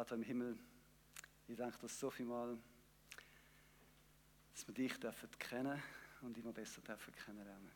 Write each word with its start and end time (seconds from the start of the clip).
Vater 0.00 0.14
im 0.14 0.22
Himmel, 0.22 0.58
ich 1.46 1.58
danke 1.58 1.76
dir 1.76 1.88
so 1.88 2.10
viel 2.10 2.24
mal, 2.24 2.56
dass 4.54 4.66
wir 4.66 4.72
dich 4.72 4.98
dürfen 4.98 5.28
kennen 5.38 5.82
und 6.22 6.38
immer 6.38 6.54
besser 6.54 6.80
dürfen 6.80 7.14
kennenlernen. 7.14 7.70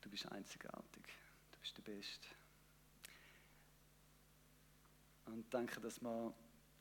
Du 0.00 0.08
bist 0.08 0.30
einzigartig, 0.30 1.08
du 1.50 1.58
bist 1.58 1.76
der 1.76 1.82
Beste. 1.82 2.28
Und 5.24 5.52
danke, 5.52 5.80
dass 5.80 6.00
wir 6.00 6.32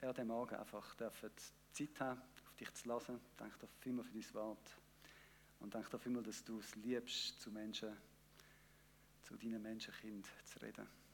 ja, 0.04 0.14
dem 0.14 0.28
Morgen 0.28 0.54
einfach 0.54 0.94
dürfen 0.94 1.32
Zeit 1.74 2.00
haben, 2.00 2.22
auf 2.46 2.56
dich 2.58 2.72
zu 2.76 2.88
lassen. 2.88 3.20
Danke 3.38 3.58
dir 3.58 3.68
vielmals 3.80 4.10
für 4.10 4.22
dein 4.22 4.34
Wort. 4.36 4.78
Und 5.62 5.74
danke 5.74 5.90
dir 5.90 5.98
vielmals, 5.98 6.28
dass 6.28 6.44
du 6.44 6.60
es 6.60 6.76
liebst, 6.76 7.42
zu 7.42 7.50
Menschen, 7.50 7.98
zu 9.24 9.36
deinen 9.36 9.64
Menschenkind 9.64 10.28
zu 10.44 10.60
reden. 10.60 11.05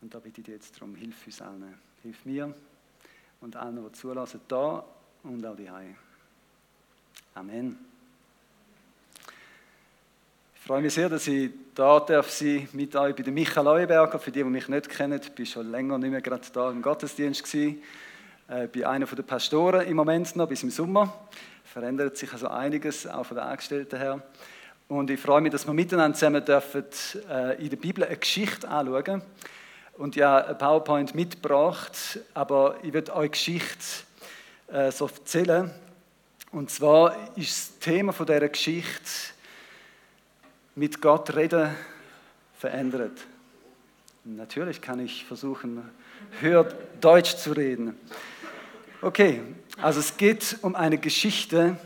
Und 0.00 0.14
da 0.14 0.18
bitte 0.18 0.40
ich 0.40 0.46
dich 0.46 0.54
jetzt 0.54 0.76
darum, 0.76 0.94
hilf 0.94 1.26
uns 1.26 1.40
allen. 1.40 1.74
Hilf 2.02 2.24
mir 2.24 2.54
und 3.40 3.56
allen, 3.56 3.82
die 3.84 3.92
zulassen, 3.92 4.40
da 4.48 4.84
und 5.22 5.44
auch 5.44 5.56
die 5.56 5.68
Amen. 7.34 7.78
Ich 10.54 10.66
freue 10.66 10.80
mich 10.80 10.94
sehr, 10.94 11.08
dass 11.08 11.26
ich 11.26 11.50
da 11.74 12.00
darf 12.00 12.30
sein 12.30 12.68
mit 12.72 12.96
euch 12.96 13.14
bei 13.14 13.22
der 13.22 13.32
Michael 13.32 13.64
Leuenberger. 13.64 14.18
Für 14.18 14.30
die, 14.30 14.42
die 14.42 14.48
mich 14.48 14.68
nicht 14.68 14.88
kennen, 14.88 15.20
ich 15.22 15.32
bin 15.32 15.44
schon 15.44 15.70
länger 15.70 15.98
nicht 15.98 16.10
mehr 16.10 16.22
gerade 16.22 16.46
da 16.52 16.70
im 16.70 16.80
Gottesdienst 16.80 17.44
gewesen. 17.44 17.82
Äh, 18.48 18.68
bei 18.68 18.86
einer 18.86 19.04
der 19.04 19.22
Pastoren 19.22 19.86
im 19.86 19.96
Moment 19.96 20.36
noch, 20.36 20.48
bis 20.48 20.62
im 20.62 20.70
Sommer. 20.70 21.12
Verändert 21.64 22.16
sich 22.16 22.32
also 22.32 22.48
einiges, 22.48 23.06
auch 23.06 23.26
von 23.26 23.36
den 23.36 23.46
Angestellten 23.46 23.98
her. 23.98 24.22
Und 24.88 25.10
ich 25.10 25.20
freue 25.20 25.40
mich, 25.40 25.52
dass 25.52 25.66
wir 25.66 25.74
miteinander 25.74 26.16
zusammen 26.16 26.44
dürfen, 26.44 26.84
äh, 27.28 27.62
in 27.62 27.70
der 27.70 27.76
Bibel 27.76 28.04
eine 28.04 28.16
Geschichte 28.16 28.68
anschauen. 28.68 29.22
Und 29.96 30.16
ja, 30.16 30.40
PowerPoint 30.54 31.14
mitgebracht, 31.14 32.18
aber 32.34 32.76
ich 32.82 32.92
werde 32.92 33.14
euch 33.14 33.30
Geschichte 33.30 33.78
äh, 34.66 34.90
so 34.90 35.06
erzählen. 35.06 35.70
Und 36.50 36.68
zwar 36.70 37.16
ist 37.36 37.70
das 37.70 37.78
Thema 37.78 38.12
von 38.12 38.26
dieser 38.26 38.48
Geschichte 38.48 39.10
mit 40.74 41.00
Gott 41.00 41.36
reden 41.36 41.70
verändert. 42.58 43.12
Natürlich 44.24 44.80
kann 44.80 44.98
ich 44.98 45.24
versuchen, 45.24 45.88
höher 46.40 46.64
Deutsch 47.00 47.36
zu 47.36 47.52
reden. 47.52 47.96
Okay, 49.00 49.42
also 49.80 50.00
es 50.00 50.16
geht 50.16 50.56
um 50.62 50.74
eine 50.74 50.98
Geschichte 50.98 51.76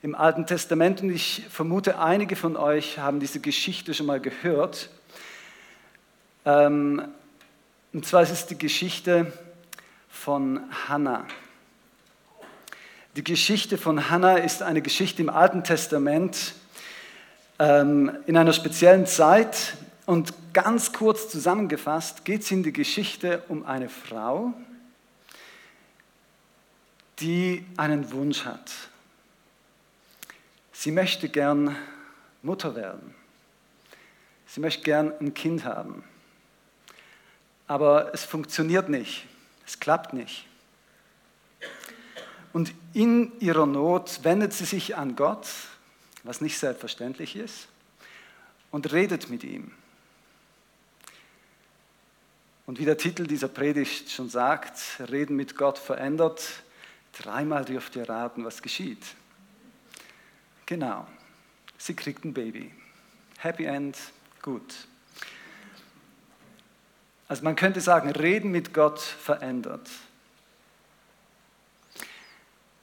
im 0.00 0.14
Alten 0.14 0.46
Testament 0.46 1.02
und 1.02 1.10
ich 1.10 1.44
vermute, 1.50 1.98
einige 1.98 2.34
von 2.34 2.56
euch 2.56 2.98
haben 2.98 3.20
diese 3.20 3.40
Geschichte 3.40 3.92
schon 3.92 4.06
mal 4.06 4.20
gehört. 4.20 4.88
Ähm, 6.46 7.12
und 7.92 8.06
zwar 8.06 8.22
ist 8.22 8.30
es 8.30 8.46
die 8.46 8.56
Geschichte 8.56 9.32
von 10.08 10.60
Hannah. 10.88 11.26
Die 13.16 13.24
Geschichte 13.24 13.76
von 13.76 14.08
Hannah 14.08 14.38
ist 14.38 14.62
eine 14.62 14.80
Geschichte 14.80 15.20
im 15.20 15.28
Alten 15.28 15.62
Testament 15.64 16.54
ähm, 17.58 18.16
in 18.26 18.38
einer 18.38 18.54
speziellen 18.54 19.04
Zeit. 19.04 19.74
Und 20.06 20.32
ganz 20.54 20.94
kurz 20.94 21.28
zusammengefasst 21.28 22.24
geht 22.24 22.40
es 22.40 22.50
in 22.50 22.62
die 22.62 22.72
Geschichte 22.72 23.42
um 23.48 23.66
eine 23.66 23.90
Frau, 23.90 24.54
die 27.20 27.66
einen 27.76 28.10
Wunsch 28.12 28.46
hat. 28.46 28.72
Sie 30.72 30.90
möchte 30.90 31.28
gern 31.28 31.76
Mutter 32.40 32.74
werden. 32.74 33.14
Sie 34.46 34.60
möchte 34.60 34.82
gern 34.82 35.12
ein 35.20 35.34
Kind 35.34 35.66
haben. 35.66 36.04
Aber 37.72 38.12
es 38.12 38.22
funktioniert 38.22 38.90
nicht. 38.90 39.24
Es 39.66 39.80
klappt 39.80 40.12
nicht. 40.12 40.44
Und 42.52 42.74
in 42.92 43.32
ihrer 43.40 43.64
Not 43.64 44.20
wendet 44.24 44.52
sie 44.52 44.66
sich 44.66 44.94
an 44.94 45.16
Gott, 45.16 45.48
was 46.22 46.42
nicht 46.42 46.58
selbstverständlich 46.58 47.34
ist, 47.34 47.68
und 48.72 48.92
redet 48.92 49.30
mit 49.30 49.42
ihm. 49.42 49.72
Und 52.66 52.78
wie 52.78 52.84
der 52.84 52.98
Titel 52.98 53.26
dieser 53.26 53.48
Predigt 53.48 54.10
schon 54.10 54.28
sagt, 54.28 54.78
Reden 55.10 55.34
mit 55.36 55.56
Gott 55.56 55.78
verändert, 55.78 56.42
Dreimal 57.14 57.64
dürft 57.64 57.96
ihr 57.96 58.06
raten, 58.06 58.44
was 58.44 58.60
geschieht. 58.60 59.02
Genau, 60.66 61.06
sie 61.78 61.94
kriegt 61.94 62.26
ein 62.26 62.34
Baby. 62.34 62.70
Happy 63.38 63.64
End, 63.64 63.96
gut. 64.42 64.74
Also 67.32 67.44
man 67.44 67.56
könnte 67.56 67.80
sagen, 67.80 68.10
Reden 68.10 68.50
mit 68.50 68.74
Gott 68.74 69.00
verändert. 69.00 69.88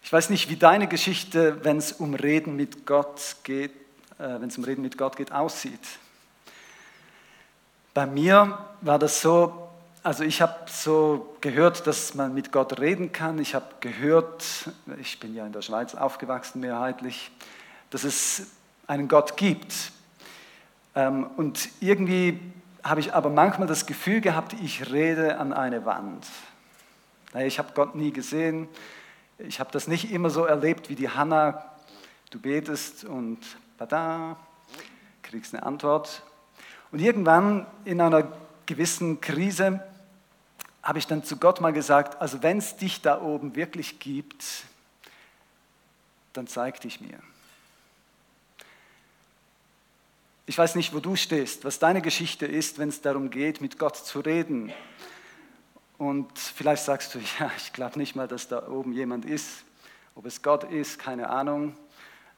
Ich 0.01 0.11
weiß 0.11 0.31
nicht, 0.31 0.49
wie 0.49 0.55
deine 0.55 0.87
Geschichte, 0.87 1.63
wenn 1.63 1.77
es 1.77 1.91
um 1.91 2.15
Reden 2.15 2.55
mit 2.55 2.87
Gott 2.87 3.35
geht, 3.43 3.69
äh, 4.17 4.39
wenn 4.39 4.49
es 4.49 4.57
um 4.57 4.63
Reden 4.63 4.81
mit 4.81 4.97
Gott 4.97 5.17
geht, 5.17 5.31
aussieht. 5.31 5.79
Bei 7.93 8.07
mir 8.07 8.57
war 8.81 8.97
das 8.97 9.21
so, 9.21 9.69
also 10.01 10.23
ich 10.23 10.41
habe 10.41 10.55
so 10.65 11.37
gehört, 11.41 11.85
dass 11.85 12.15
man 12.15 12.33
mit 12.33 12.51
Gott 12.51 12.79
reden 12.79 13.11
kann. 13.11 13.37
Ich 13.37 13.53
habe 13.53 13.67
gehört, 13.81 14.43
ich 14.99 15.19
bin 15.19 15.35
ja 15.35 15.45
in 15.45 15.51
der 15.51 15.61
Schweiz 15.61 15.93
aufgewachsen 15.93 16.59
mehrheitlich, 16.59 17.29
dass 17.91 18.03
es 18.03 18.47
einen 18.87 19.07
Gott 19.07 19.37
gibt. 19.37 19.91
Ähm, 20.95 21.27
und 21.37 21.69
irgendwie 21.81 22.39
habe 22.83 22.99
ich 22.99 23.13
aber 23.13 23.29
manchmal 23.29 23.67
das 23.67 23.85
Gefühl 23.85 24.21
gehabt, 24.21 24.53
ich 24.53 24.91
rede 24.91 25.37
an 25.37 25.53
eine 25.53 25.85
Wand. 25.85 26.25
Ich 27.35 27.59
habe 27.59 27.73
Gott 27.73 27.95
nie 27.95 28.11
gesehen. 28.11 28.67
Ich 29.37 29.59
habe 29.59 29.71
das 29.71 29.87
nicht 29.87 30.11
immer 30.11 30.29
so 30.29 30.45
erlebt 30.45 30.89
wie 30.89 30.95
die 30.95 31.09
Hannah. 31.09 31.63
Du 32.31 32.39
betest 32.39 33.05
und 33.05 33.39
bada, 33.77 34.37
kriegst 35.23 35.53
eine 35.53 35.63
Antwort. 35.63 36.23
Und 36.91 36.99
irgendwann 36.99 37.67
in 37.85 38.01
einer 38.01 38.31
gewissen 38.65 39.21
Krise 39.21 39.83
habe 40.81 40.99
ich 40.99 41.07
dann 41.07 41.23
zu 41.23 41.37
Gott 41.37 41.61
mal 41.61 41.73
gesagt, 41.73 42.21
also 42.21 42.41
wenn 42.41 42.57
es 42.57 42.77
dich 42.77 43.01
da 43.01 43.21
oben 43.21 43.55
wirklich 43.55 43.99
gibt, 43.99 44.65
dann 46.33 46.47
zeig 46.47 46.81
dich 46.81 47.01
mir. 47.01 47.19
Ich 50.49 50.57
weiß 50.57 50.73
nicht, 50.73 50.95
wo 50.95 50.99
du 50.99 51.15
stehst, 51.15 51.63
was 51.63 51.77
deine 51.77 52.01
Geschichte 52.01 52.47
ist, 52.47 52.79
wenn 52.79 52.89
es 52.89 53.01
darum 53.01 53.29
geht, 53.29 53.61
mit 53.61 53.77
Gott 53.77 53.95
zu 53.95 54.19
reden. 54.19 54.73
Und 55.99 56.39
vielleicht 56.39 56.83
sagst 56.83 57.13
du, 57.13 57.19
ja, 57.39 57.51
ich 57.55 57.71
glaube 57.71 57.99
nicht 57.99 58.15
mal, 58.15 58.27
dass 58.27 58.47
da 58.47 58.67
oben 58.67 58.91
jemand 58.91 59.25
ist. 59.25 59.63
Ob 60.15 60.25
es 60.25 60.41
Gott 60.41 60.63
ist, 60.63 60.97
keine 60.97 61.29
Ahnung. 61.29 61.77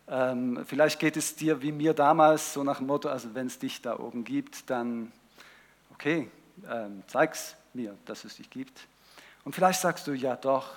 Ähm, 0.09 0.61
vielleicht 0.65 0.99
geht 0.99 1.15
es 1.15 1.37
dir 1.37 1.61
wie 1.61 1.71
mir 1.71 1.93
damals, 1.93 2.51
so 2.51 2.65
nach 2.65 2.79
dem 2.79 2.87
Motto, 2.87 3.07
also 3.07 3.33
wenn 3.33 3.47
es 3.47 3.59
dich 3.59 3.81
da 3.81 3.97
oben 3.97 4.25
gibt, 4.25 4.69
dann 4.69 5.13
okay, 5.93 6.29
ähm, 6.69 7.03
zeig's 7.07 7.55
mir, 7.73 7.95
dass 8.03 8.25
es 8.25 8.35
dich 8.35 8.49
gibt. 8.49 8.87
Und 9.45 9.55
vielleicht 9.55 9.79
sagst 9.79 10.05
du, 10.05 10.11
ja 10.11 10.35
doch, 10.35 10.75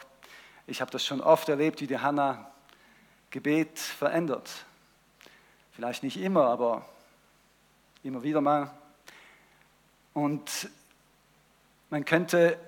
ich 0.69 0.81
habe 0.81 0.93
das 0.93 1.05
schon 1.05 1.21
oft 1.21 1.49
erlebt, 1.49 1.81
wie 1.81 1.89
die 1.89 1.99
Hannah 1.99 2.49
Gebet 3.33 3.81
verändert. 3.81 4.49
Vielleicht 5.73 6.05
nicht 6.05 6.17
immer, 6.17 6.45
aber 6.45 6.87
immer 8.05 8.23
wieder 8.23 8.41
mal. 8.41 8.71
Und 10.13 10.69
man 11.91 12.05
könnte 12.05 12.59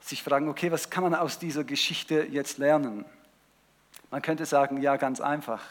sich 0.00 0.22
fragen, 0.22 0.48
okay, 0.48 0.70
was 0.70 0.90
kann 0.90 1.02
man 1.02 1.14
aus 1.14 1.38
dieser 1.38 1.64
Geschichte 1.64 2.26
jetzt 2.30 2.58
lernen? 2.58 3.04
Man 4.10 4.22
könnte 4.22 4.46
sagen, 4.46 4.80
ja, 4.80 4.96
ganz 4.96 5.20
einfach. 5.20 5.62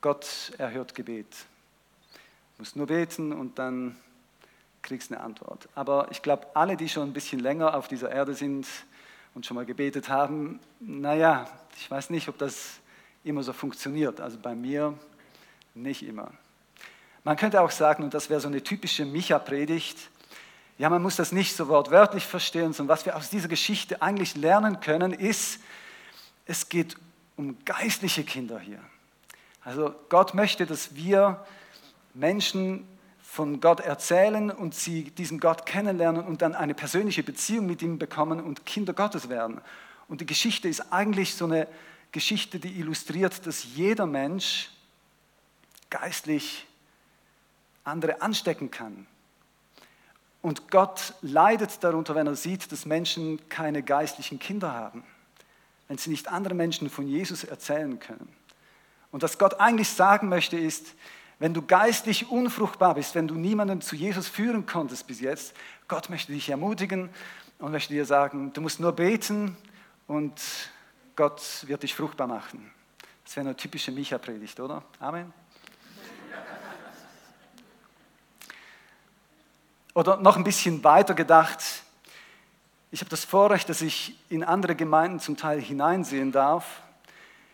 Gott 0.00 0.52
erhört 0.58 0.94
Gebet. 0.94 1.26
Du 2.12 2.62
musst 2.62 2.76
nur 2.76 2.86
beten 2.86 3.32
und 3.32 3.58
dann 3.58 3.96
kriegst 4.82 5.10
eine 5.10 5.22
Antwort. 5.22 5.68
Aber 5.74 6.08
ich 6.10 6.20
glaube, 6.20 6.46
alle, 6.54 6.76
die 6.76 6.90
schon 6.90 7.08
ein 7.08 7.14
bisschen 7.14 7.40
länger 7.40 7.74
auf 7.74 7.88
dieser 7.88 8.10
Erde 8.10 8.34
sind 8.34 8.66
und 9.34 9.46
schon 9.46 9.54
mal 9.54 9.64
gebetet 9.64 10.10
haben, 10.10 10.60
naja, 10.78 11.48
ich 11.76 11.90
weiß 11.90 12.10
nicht, 12.10 12.28
ob 12.28 12.36
das 12.36 12.80
immer 13.24 13.42
so 13.42 13.54
funktioniert. 13.54 14.20
Also 14.20 14.38
bei 14.38 14.54
mir 14.54 14.96
nicht 15.74 16.02
immer. 16.02 16.30
Man 17.24 17.36
könnte 17.36 17.60
auch 17.62 17.70
sagen, 17.70 18.04
und 18.04 18.14
das 18.14 18.28
wäre 18.28 18.40
so 18.40 18.48
eine 18.48 18.62
typische 18.62 19.06
Micha-Predigt, 19.06 20.10
ja, 20.76 20.90
man 20.90 21.02
muss 21.02 21.16
das 21.16 21.32
nicht 21.32 21.56
so 21.56 21.68
wortwörtlich 21.68 22.26
verstehen, 22.26 22.72
sondern 22.72 22.96
was 22.96 23.06
wir 23.06 23.16
aus 23.16 23.30
dieser 23.30 23.48
Geschichte 23.48 24.02
eigentlich 24.02 24.34
lernen 24.34 24.80
können, 24.80 25.12
ist, 25.12 25.60
es 26.46 26.68
geht 26.68 26.96
um 27.36 27.56
geistliche 27.64 28.24
Kinder 28.24 28.58
hier. 28.58 28.80
Also 29.62 29.94
Gott 30.08 30.34
möchte, 30.34 30.66
dass 30.66 30.94
wir 30.94 31.44
Menschen 32.12 32.86
von 33.22 33.60
Gott 33.60 33.80
erzählen 33.80 34.50
und 34.50 34.74
sie 34.74 35.10
diesen 35.10 35.40
Gott 35.40 35.64
kennenlernen 35.64 36.24
und 36.24 36.42
dann 36.42 36.54
eine 36.54 36.74
persönliche 36.74 37.22
Beziehung 37.22 37.66
mit 37.66 37.80
ihm 37.80 37.98
bekommen 37.98 38.40
und 38.40 38.66
Kinder 38.66 38.92
Gottes 38.92 39.28
werden. 39.28 39.60
Und 40.08 40.20
die 40.20 40.26
Geschichte 40.26 40.68
ist 40.68 40.92
eigentlich 40.92 41.34
so 41.34 41.46
eine 41.46 41.66
Geschichte, 42.12 42.58
die 42.58 42.78
illustriert, 42.78 43.46
dass 43.46 43.64
jeder 43.64 44.06
Mensch 44.06 44.70
geistlich 45.88 46.66
andere 47.84 48.20
anstecken 48.22 48.70
kann. 48.70 49.06
Und 50.42 50.70
Gott 50.70 51.14
leidet 51.22 51.82
darunter, 51.82 52.14
wenn 52.14 52.26
er 52.26 52.36
sieht, 52.36 52.70
dass 52.70 52.84
Menschen 52.84 53.48
keine 53.48 53.82
geistlichen 53.82 54.38
Kinder 54.38 54.72
haben, 54.72 55.04
wenn 55.88 55.96
sie 55.96 56.10
nicht 56.10 56.28
anderen 56.28 56.56
Menschen 56.56 56.90
von 56.90 57.06
Jesus 57.06 57.44
erzählen 57.44 57.98
können. 57.98 58.28
Und 59.10 59.22
was 59.22 59.38
Gott 59.38 59.60
eigentlich 59.60 59.88
sagen 59.88 60.28
möchte 60.28 60.58
ist, 60.58 60.94
wenn 61.38 61.54
du 61.54 61.62
geistlich 61.62 62.30
unfruchtbar 62.30 62.94
bist, 62.94 63.14
wenn 63.14 63.28
du 63.28 63.34
niemanden 63.34 63.80
zu 63.80 63.96
Jesus 63.96 64.28
führen 64.28 64.66
konntest 64.66 65.06
bis 65.06 65.20
jetzt, 65.20 65.54
Gott 65.88 66.10
möchte 66.10 66.32
dich 66.32 66.48
ermutigen 66.48 67.10
und 67.58 67.72
möchte 67.72 67.92
dir 67.92 68.04
sagen, 68.04 68.52
du 68.52 68.60
musst 68.60 68.80
nur 68.80 68.92
beten 68.92 69.56
und 70.06 70.40
Gott 71.16 71.64
wird 71.66 71.82
dich 71.82 71.94
fruchtbar 71.94 72.26
machen. 72.26 72.70
Das 73.24 73.36
wäre 73.36 73.46
eine 73.46 73.56
typische 73.56 73.92
Micha-Predigt, 73.92 74.60
oder? 74.60 74.82
Amen. 75.00 75.32
Oder 79.94 80.16
noch 80.16 80.36
ein 80.36 80.44
bisschen 80.44 80.82
weiter 80.82 81.14
gedacht, 81.14 81.62
ich 82.90 83.00
habe 83.00 83.10
das 83.10 83.24
Vorrecht, 83.24 83.68
dass 83.68 83.80
ich 83.80 84.16
in 84.28 84.44
andere 84.44 84.74
Gemeinden 84.74 85.20
zum 85.20 85.36
Teil 85.36 85.60
hineinsehen 85.60 86.32
darf, 86.32 86.82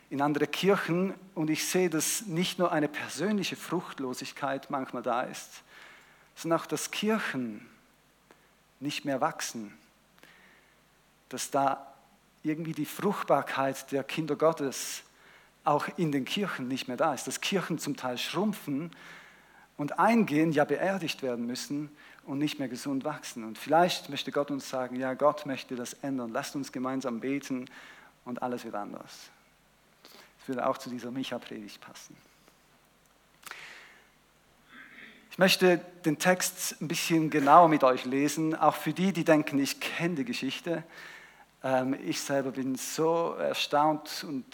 in 0.09 0.23
andere 0.23 0.47
Kirchen, 0.47 1.15
und 1.35 1.51
ich 1.51 1.67
sehe, 1.67 1.89
dass 1.89 2.27
nicht 2.27 2.59
nur 2.59 2.73
eine 2.73 2.89
persönliche 2.89 3.57
Fruchtlosigkeit 3.57 4.71
manchmal 4.71 5.03
da 5.03 5.23
ist, 5.23 5.63
sondern 6.35 6.61
auch, 6.61 6.67
dass 6.67 6.91
Kirchen 6.91 7.67
nicht 8.81 9.05
mehr 9.05 9.21
wachsen, 9.21 9.73
dass 11.29 11.51
da 11.51 11.87
irgendwie 12.43 12.73
die 12.73 12.87
Fruchtbarkeit 12.87 13.93
der 13.93 14.03
Kinder 14.03 14.37
Gottes 14.37 15.03
auch 15.65 15.87
in 15.97 16.11
den 16.11 16.25
Kirchen 16.25 16.69
nicht 16.69 16.89
mehr 16.89 16.97
da 16.97 17.13
ist, 17.13 17.27
dass 17.27 17.43
Kirchen 17.43 17.79
zum 17.79 17.97
Teil 17.97 18.17
schrumpfen 18.17 18.91
und 19.81 19.99
eingehen, 19.99 20.53
ja 20.53 20.67
beerdigt 20.67 21.23
werden 21.23 21.47
müssen 21.47 21.89
und 22.27 22.37
nicht 22.37 22.59
mehr 22.59 22.69
gesund 22.69 23.03
wachsen. 23.05 23.45
Und 23.45 23.57
vielleicht 23.57 24.11
möchte 24.11 24.31
Gott 24.31 24.51
uns 24.51 24.69
sagen, 24.69 24.95
ja, 24.97 25.15
Gott 25.15 25.47
möchte 25.47 25.75
das 25.75 25.95
ändern. 25.95 26.33
Lasst 26.35 26.55
uns 26.55 26.71
gemeinsam 26.71 27.21
beten 27.21 27.65
und 28.27 28.43
alles 28.43 28.65
wird 28.65 28.75
anders. 28.75 29.31
Das 30.39 30.49
würde 30.49 30.67
auch 30.67 30.77
zu 30.77 30.91
dieser 30.91 31.11
Micha-Predigt 31.11 31.81
passen. 31.81 32.15
Ich 35.31 35.39
möchte 35.39 35.79
den 36.05 36.19
Text 36.19 36.77
ein 36.83 36.89
bisschen 36.89 37.31
genauer 37.31 37.69
mit 37.69 37.83
euch 37.83 38.05
lesen, 38.05 38.55
auch 38.55 38.75
für 38.75 38.93
die, 38.93 39.15
die 39.15 39.25
denken, 39.25 39.59
ich 39.59 39.81
kenne 39.81 40.17
die 40.17 40.25
Geschichte. 40.27 40.85
Ähm, 41.65 41.97
ich 42.05 42.21
selber 42.21 42.51
bin 42.51 42.77
so 42.77 43.35
erstaunt 43.39 44.27
und 44.29 44.45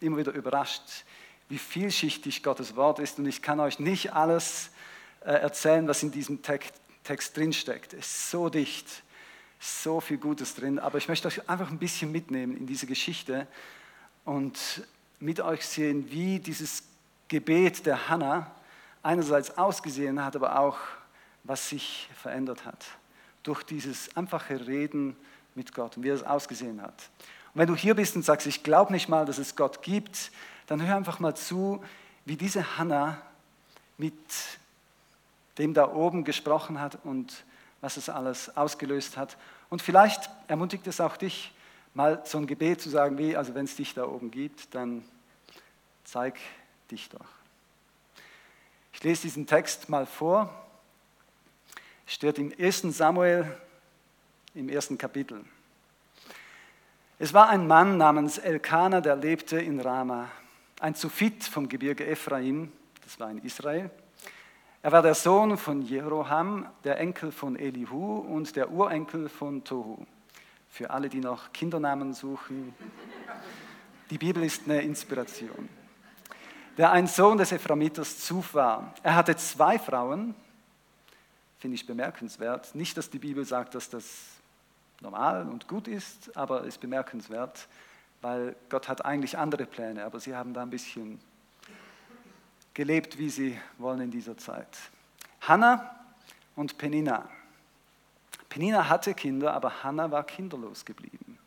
immer 0.00 0.16
wieder 0.16 0.32
überrascht, 0.32 1.04
wie 1.50 1.58
vielschichtig 1.58 2.42
Gottes 2.42 2.74
Wort 2.74 2.98
ist. 2.98 3.18
Und 3.18 3.26
ich 3.26 3.42
kann 3.42 3.60
euch 3.60 3.78
nicht 3.78 4.14
alles 4.14 4.70
äh, 5.20 5.32
erzählen, 5.32 5.86
was 5.86 6.02
in 6.02 6.10
diesem 6.10 6.40
Text 6.40 6.72
Text 7.04 7.36
drinsteckt. 7.36 7.92
Es 7.94 8.06
ist 8.06 8.30
so 8.30 8.48
dicht, 8.48 9.02
so 9.58 10.00
viel 10.00 10.18
Gutes 10.18 10.54
drin. 10.54 10.78
Aber 10.78 10.98
ich 10.98 11.08
möchte 11.08 11.28
euch 11.28 11.48
einfach 11.48 11.70
ein 11.70 11.78
bisschen 11.78 12.12
mitnehmen 12.12 12.56
in 12.56 12.66
diese 12.66 12.86
Geschichte 12.86 13.46
und 14.24 14.86
mit 15.18 15.40
euch 15.40 15.66
sehen, 15.66 16.10
wie 16.10 16.38
dieses 16.38 16.84
Gebet 17.28 17.84
der 17.86 18.08
Hannah 18.08 18.50
einerseits 19.02 19.56
ausgesehen 19.56 20.24
hat, 20.24 20.36
aber 20.36 20.58
auch, 20.58 20.78
was 21.42 21.70
sich 21.70 22.08
verändert 22.14 22.64
hat 22.64 22.84
durch 23.42 23.62
dieses 23.62 24.14
einfache 24.16 24.66
Reden 24.66 25.16
mit 25.54 25.74
Gott 25.74 25.96
und 25.96 26.02
wie 26.04 26.10
es 26.10 26.22
ausgesehen 26.22 26.82
hat. 26.82 27.08
Und 27.54 27.60
wenn 27.60 27.66
du 27.66 27.74
hier 27.74 27.94
bist 27.94 28.14
und 28.14 28.22
sagst, 28.22 28.46
ich 28.46 28.62
glaube 28.62 28.92
nicht 28.92 29.08
mal, 29.08 29.24
dass 29.24 29.38
es 29.38 29.56
Gott 29.56 29.82
gibt, 29.82 30.30
dann 30.70 30.86
hör 30.86 30.96
einfach 30.96 31.18
mal 31.18 31.34
zu, 31.34 31.82
wie 32.24 32.36
diese 32.36 32.78
Hannah 32.78 33.20
mit 33.98 34.14
dem 35.58 35.74
da 35.74 35.92
oben 35.92 36.22
gesprochen 36.22 36.80
hat 36.80 36.96
und 37.04 37.44
was 37.80 37.96
es 37.96 38.08
alles 38.08 38.56
ausgelöst 38.56 39.16
hat. 39.16 39.36
Und 39.68 39.82
vielleicht 39.82 40.30
ermutigt 40.46 40.86
es 40.86 41.00
auch 41.00 41.16
dich, 41.16 41.52
mal 41.92 42.22
so 42.24 42.38
ein 42.38 42.46
Gebet 42.46 42.80
zu 42.80 42.88
sagen, 42.88 43.18
wie, 43.18 43.36
also 43.36 43.52
wenn 43.56 43.64
es 43.64 43.74
dich 43.74 43.94
da 43.94 44.04
oben 44.04 44.30
gibt, 44.30 44.72
dann 44.72 45.02
zeig 46.04 46.38
dich 46.88 47.08
doch. 47.08 47.26
Ich 48.92 49.02
lese 49.02 49.22
diesen 49.22 49.48
Text 49.48 49.88
mal 49.88 50.06
vor. 50.06 50.54
Steht 52.06 52.38
im 52.38 52.54
1. 52.56 52.82
Samuel 52.96 53.58
im 54.54 54.68
ersten 54.68 54.96
Kapitel. 54.96 55.44
Es 57.18 57.34
war 57.34 57.48
ein 57.48 57.66
Mann 57.66 57.96
namens 57.96 58.38
Elkanah, 58.38 59.00
der 59.00 59.16
lebte 59.16 59.60
in 59.60 59.80
Rama, 59.80 60.28
ein 60.80 60.94
Zufit 60.94 61.44
vom 61.44 61.68
Gebirge 61.68 62.06
Ephraim, 62.06 62.72
das 63.04 63.20
war 63.20 63.30
in 63.30 63.38
Israel. 63.38 63.90
Er 64.82 64.92
war 64.92 65.02
der 65.02 65.14
Sohn 65.14 65.58
von 65.58 65.82
Jeroham, 65.82 66.66
der 66.84 66.98
Enkel 66.98 67.32
von 67.32 67.56
Elihu 67.56 68.16
und 68.16 68.56
der 68.56 68.70
Urenkel 68.70 69.28
von 69.28 69.62
Tohu. 69.62 70.06
Für 70.70 70.90
alle, 70.90 71.10
die 71.10 71.20
noch 71.20 71.52
Kindernamen 71.52 72.14
suchen, 72.14 72.74
die 74.08 74.16
Bibel 74.16 74.42
ist 74.42 74.62
eine 74.64 74.80
Inspiration. 74.80 75.68
Der 76.78 76.92
ein 76.92 77.06
Sohn 77.06 77.36
des 77.36 77.52
Ephraimiters 77.52 78.20
Zuf 78.20 78.54
war. 78.54 78.94
Er 79.02 79.16
hatte 79.16 79.36
zwei 79.36 79.78
Frauen, 79.78 80.34
finde 81.58 81.74
ich 81.74 81.86
bemerkenswert. 81.86 82.74
Nicht, 82.74 82.96
dass 82.96 83.10
die 83.10 83.18
Bibel 83.18 83.44
sagt, 83.44 83.74
dass 83.74 83.90
das 83.90 84.04
normal 85.02 85.46
und 85.46 85.68
gut 85.68 85.88
ist, 85.88 86.34
aber 86.36 86.62
es 86.62 86.68
ist 86.68 86.80
bemerkenswert, 86.80 87.68
weil 88.20 88.56
Gott 88.68 88.88
hat 88.88 89.04
eigentlich 89.04 89.38
andere 89.38 89.66
Pläne, 89.66 90.04
aber 90.04 90.20
sie 90.20 90.34
haben 90.34 90.54
da 90.54 90.62
ein 90.62 90.70
bisschen 90.70 91.20
gelebt, 92.74 93.18
wie 93.18 93.30
sie 93.30 93.58
wollen 93.78 94.00
in 94.00 94.10
dieser 94.10 94.36
Zeit. 94.36 94.78
Hannah 95.40 95.94
und 96.56 96.78
Penina. 96.78 97.28
Penina 98.48 98.88
hatte 98.88 99.14
Kinder, 99.14 99.54
aber 99.54 99.82
Hannah 99.82 100.10
war 100.10 100.24
kinderlos 100.24 100.84
geblieben. 100.84 101.38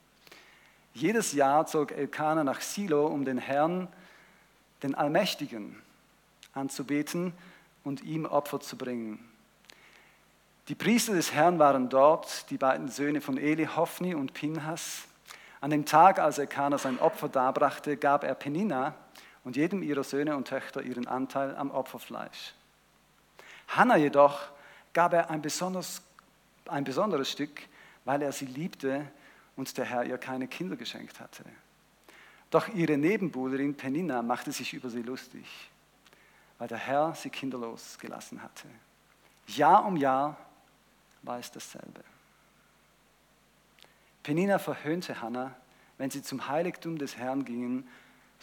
Jedes 0.94 1.34
Jahr 1.34 1.66
zog 1.66 1.92
Elkanah 1.92 2.44
nach 2.44 2.62
Silo, 2.62 3.08
um 3.08 3.26
den 3.26 3.38
Herrn, 3.38 3.88
den 4.84 4.96
Allmächtigen, 4.96 5.82
anzubeten 6.54 7.34
und 7.84 8.04
ihm 8.04 8.26
Opfer 8.26 8.60
zu 8.60 8.78
bringen. 8.78 9.20
Die 10.70 10.76
Priester 10.76 11.14
des 11.14 11.34
Herrn 11.34 11.60
waren 11.60 11.90
dort, 11.90 12.50
die 12.50 12.58
beiden 12.58 12.88
Söhne 12.88 13.22
von 13.22 13.38
Eli, 13.38 13.66
Hophni 13.66 14.16
und 14.16 14.34
Pinhas. 14.34 15.04
An 15.64 15.70
dem 15.70 15.86
Tag, 15.86 16.20
als 16.20 16.40
Elkanah 16.40 16.78
sein 16.78 17.00
Opfer 17.00 17.30
darbrachte, 17.30 17.96
gab 17.96 18.26
er 18.26 18.36
Penina, 18.36 18.96
und 19.46 19.56
jedem 19.56 19.82
ihrer 19.82 20.04
Söhne 20.04 20.36
und 20.36 20.50
Töchter 20.50 20.82
ihren 20.82 21.08
Anteil 21.08 21.56
am 21.56 21.72
Opferfleisch. 21.72 22.54
Hannah 23.70 23.96
jedoch 23.96 24.42
gab 24.92 25.14
er 25.14 25.30
ein, 25.30 25.42
besonders, 25.42 26.02
ein 26.66 26.84
besonderes 26.84 27.32
Stück, 27.32 27.62
weil 28.04 28.22
er 28.24 28.34
sie 28.34 28.46
liebte 28.46 29.10
und 29.56 29.78
der 29.78 29.86
Herr 29.86 30.04
ihr 30.04 30.18
keine 30.18 30.50
Kinder 30.50 30.76
geschenkt 30.76 31.22
hatte. 31.22 31.46
Doch 32.52 32.68
ihre 32.68 32.98
Nebenbuhlerin 32.98 33.78
Penina 33.78 34.22
machte 34.22 34.52
sich 34.52 34.74
über 34.74 34.90
sie 34.90 35.02
lustig, 35.02 35.46
weil 36.58 36.68
der 36.68 36.78
Herr 36.78 37.16
sie 37.16 37.30
kinderlos 37.30 37.98
gelassen 38.00 38.44
hatte. 38.44 38.68
Jahr 39.48 39.86
um 39.86 39.96
Jahr 39.96 40.36
war 41.22 41.40
es 41.40 41.50
dasselbe. 41.50 42.04
Penina 44.24 44.58
verhöhnte 44.58 45.22
Hannah, 45.22 45.54
wenn 45.98 46.10
sie 46.10 46.22
zum 46.22 46.48
Heiligtum 46.48 46.98
des 46.98 47.18
Herrn 47.18 47.46
gingen 47.46 47.88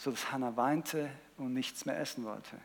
sodass 0.01 0.31
Hannah 0.31 0.57
weinte 0.57 1.11
und 1.37 1.53
nichts 1.53 1.85
mehr 1.85 1.99
essen 1.99 2.23
wollte. 2.23 2.57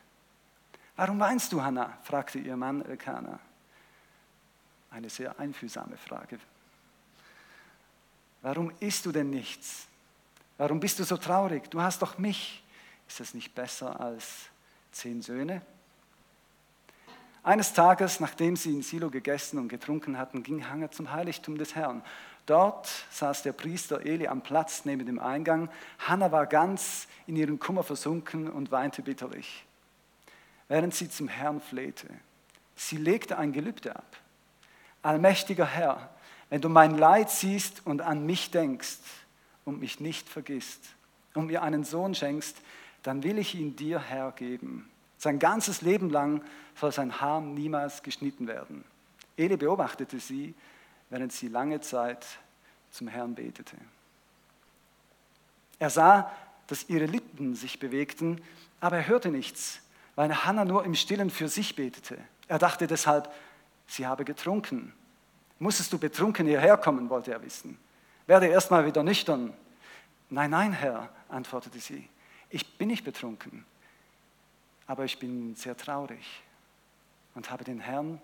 Warum 0.97 1.21
weinst 1.21 1.53
du, 1.53 1.63
Hannah? 1.63 1.99
fragte 2.03 2.39
ihr 2.39 2.57
Mann 2.57 2.83
Elkanah. 2.83 3.39
Eine 4.91 5.11
sehr 5.11 5.39
einfühlsame 5.39 5.99
Frage. 5.99 6.39
Warum 8.41 8.73
isst 8.81 9.05
du 9.05 9.13
denn 9.13 9.29
nichts? 9.29 9.87
Warum 10.57 10.81
bist 10.81 10.99
du 10.99 11.05
so 11.05 11.19
traurig? 11.19 11.71
Du 11.71 11.83
hast 11.83 12.01
doch 12.01 12.17
mich. 12.17 12.65
Ist 13.07 13.21
das 13.21 13.35
nicht 13.35 13.55
besser 13.55 14.01
als 14.01 14.47
zehn 14.93 15.21
Söhne? 15.21 15.61
Eines 17.43 17.75
Tages, 17.75 18.19
nachdem 18.19 18.57
sie 18.57 18.73
in 18.73 18.83
Silo 18.83 19.11
gegessen 19.11 19.59
und 19.59 19.69
getrunken 19.69 20.17
hatten, 20.17 20.43
ging 20.43 20.67
Hannah 20.67 20.91
zum 20.91 21.13
Heiligtum 21.13 21.59
des 21.59 21.75
Herrn. 21.75 22.03
Dort 22.47 22.89
saß 23.11 23.43
der 23.43 23.53
Priester 23.53 24.07
Eli 24.07 24.29
am 24.29 24.41
Platz 24.41 24.85
neben 24.85 25.05
dem 25.05 25.19
Eingang. 25.19 25.69
Hannah 25.99 26.31
war 26.31 26.47
ganz 26.47 27.09
in 27.27 27.35
ihren 27.35 27.59
Kummer 27.59 27.83
versunken 27.83 28.49
und 28.49 28.71
weinte 28.71 29.03
bitterlich, 29.03 29.65
während 30.69 30.95
sie 30.95 31.11
zum 31.11 31.27
Herrn 31.27 31.61
flehte. 31.61 32.07
Sie 32.77 32.97
legte 32.97 33.37
ein 33.37 33.53
Gelübde 33.53 33.97
ab. 33.97 34.17
Allmächtiger 35.03 35.67
Herr, 35.67 36.11
wenn 36.49 36.61
du 36.61 36.69
mein 36.69 36.97
Leid 36.97 37.31
siehst 37.31 37.85
und 37.85 38.01
an 38.01 38.25
mich 38.25 38.53
denkst 38.53 38.99
und 39.65 39.81
mich 39.81 39.99
nicht 39.99 40.29
vergisst 40.29 40.85
und 41.35 41.47
mir 41.47 41.63
einen 41.63 41.85
Sohn 41.85 42.15
schenkst, 42.15 42.57
dann 43.03 43.25
will 43.25 43.39
ich 43.39 43.57
ihn 43.57 43.75
dir 43.75 44.01
hergeben. 44.01 44.89
Sein 45.19 45.39
ganzes 45.39 45.83
Leben 45.83 46.11
lang 46.11 46.43
soll 46.77 46.93
sein 46.93 47.21
Haar 47.21 47.41
niemals 47.41 48.03
geschnitten 48.03 48.47
werden. 48.47 48.85
Eli 49.37 49.57
beobachtete 49.57 50.21
sie 50.21 50.55
während 51.11 51.33
sie 51.33 51.49
lange 51.49 51.81
Zeit 51.81 52.27
zum 52.91 53.09
Herrn 53.09 53.35
betete. 53.35 53.77
Er 55.79 55.91
sah, 55.91 56.33
dass 56.67 56.89
ihre 56.89 57.07
Lippen 57.07 57.55
sich 57.55 57.79
bewegten, 57.79 58.41
aber 58.81 58.97
er 58.97 59.09
hörte 59.09 59.31
nichts, 59.31 59.81
weil 60.15 60.45
Hannah 60.45 60.65
nur 60.65 60.85
im 60.85 60.95
Stillen 60.95 61.31
für 61.31 61.49
sich 61.49 61.77
betete. 61.77 62.19
Er 62.49 62.59
dachte 62.59 62.87
deshalb, 62.87 63.33
sie 63.87 64.07
habe 64.07 64.25
getrunken 64.25 64.93
Musstest 65.59 65.93
du 65.93 65.99
betrunken 65.99 66.47
hierher 66.47 66.77
kommen, 66.77 67.09
wollte 67.09 67.33
er 67.33 67.43
wissen. 67.43 67.79
Werde 68.27 68.47
erstmal 68.47 68.85
wieder 68.85 69.03
nüchtern. 69.03 69.55
Nein, 70.29 70.51
nein, 70.51 70.73
Herr, 70.73 71.09
antwortete 71.29 71.79
sie, 71.79 72.09
ich 72.51 72.77
bin 72.77 72.89
nicht 72.89 73.05
betrunken, 73.05 73.65
aber 74.87 75.05
ich 75.05 75.19
bin 75.19 75.55
sehr 75.55 75.77
traurig 75.77 76.43
und 77.35 77.51
habe 77.51 77.65
den 77.65 77.81
Herrn 77.81 78.21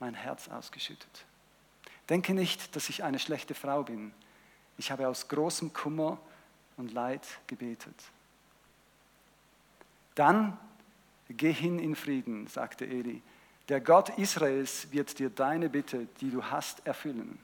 mein 0.00 0.14
Herz 0.14 0.48
ausgeschüttet. 0.48 1.24
Denke 2.08 2.34
nicht, 2.34 2.76
dass 2.76 2.88
ich 2.88 3.02
eine 3.02 3.18
schlechte 3.18 3.54
Frau 3.54 3.82
bin. 3.82 4.12
Ich 4.78 4.90
habe 4.90 5.08
aus 5.08 5.28
großem 5.28 5.72
Kummer 5.72 6.18
und 6.76 6.92
Leid 6.92 7.26
gebetet. 7.46 7.94
Dann 10.14 10.56
geh 11.28 11.52
hin 11.52 11.78
in 11.78 11.96
Frieden, 11.96 12.46
sagte 12.46 12.86
Eli. 12.86 13.22
Der 13.68 13.80
Gott 13.80 14.10
Israels 14.18 14.92
wird 14.92 15.18
dir 15.18 15.30
deine 15.30 15.68
Bitte, 15.68 16.06
die 16.20 16.30
du 16.30 16.44
hast, 16.44 16.86
erfüllen. 16.86 17.38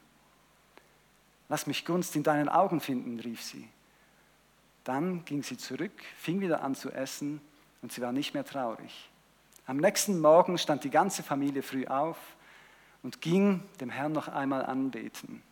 Lass 1.49 1.67
mich 1.67 1.85
Gunst 1.85 2.15
in 2.15 2.23
deinen 2.23 2.49
Augen 2.49 2.81
finden, 2.81 3.19
rief 3.21 3.43
sie. 3.43 3.69
Dann 4.85 5.25
ging 5.25 5.43
sie 5.43 5.59
zurück, 5.59 5.93
fing 6.17 6.41
wieder 6.41 6.63
an 6.63 6.75
zu 6.75 6.91
essen 6.91 7.41
und 7.83 7.93
sie 7.93 8.01
war 8.01 8.13
nicht 8.13 8.35
mehr 8.35 8.45
traurig. 8.45 9.11
Am 9.67 9.77
nächsten 9.77 10.21
Morgen 10.21 10.59
stand 10.59 10.85
die 10.85 10.91
ganze 10.91 11.23
Familie 11.23 11.63
früh 11.63 11.87
auf 11.87 12.17
und 13.03 13.21
ging 13.21 13.63
dem 13.81 13.91
Herrn 13.91 14.13
noch 14.13 14.29
einmal 14.29 14.65
anbeten. 14.65 15.43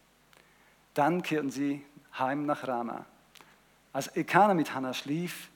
Dann 0.95 1.23
kehrten 1.23 1.51
sie 1.51 1.85
heim 2.19 2.47
nach 2.47 2.67
Rama. 2.67 3.07
Als 3.93 4.15
Ekana 4.17 4.55
mit 4.55 4.75
Hannah 4.75 4.95
schlief, 4.95 5.51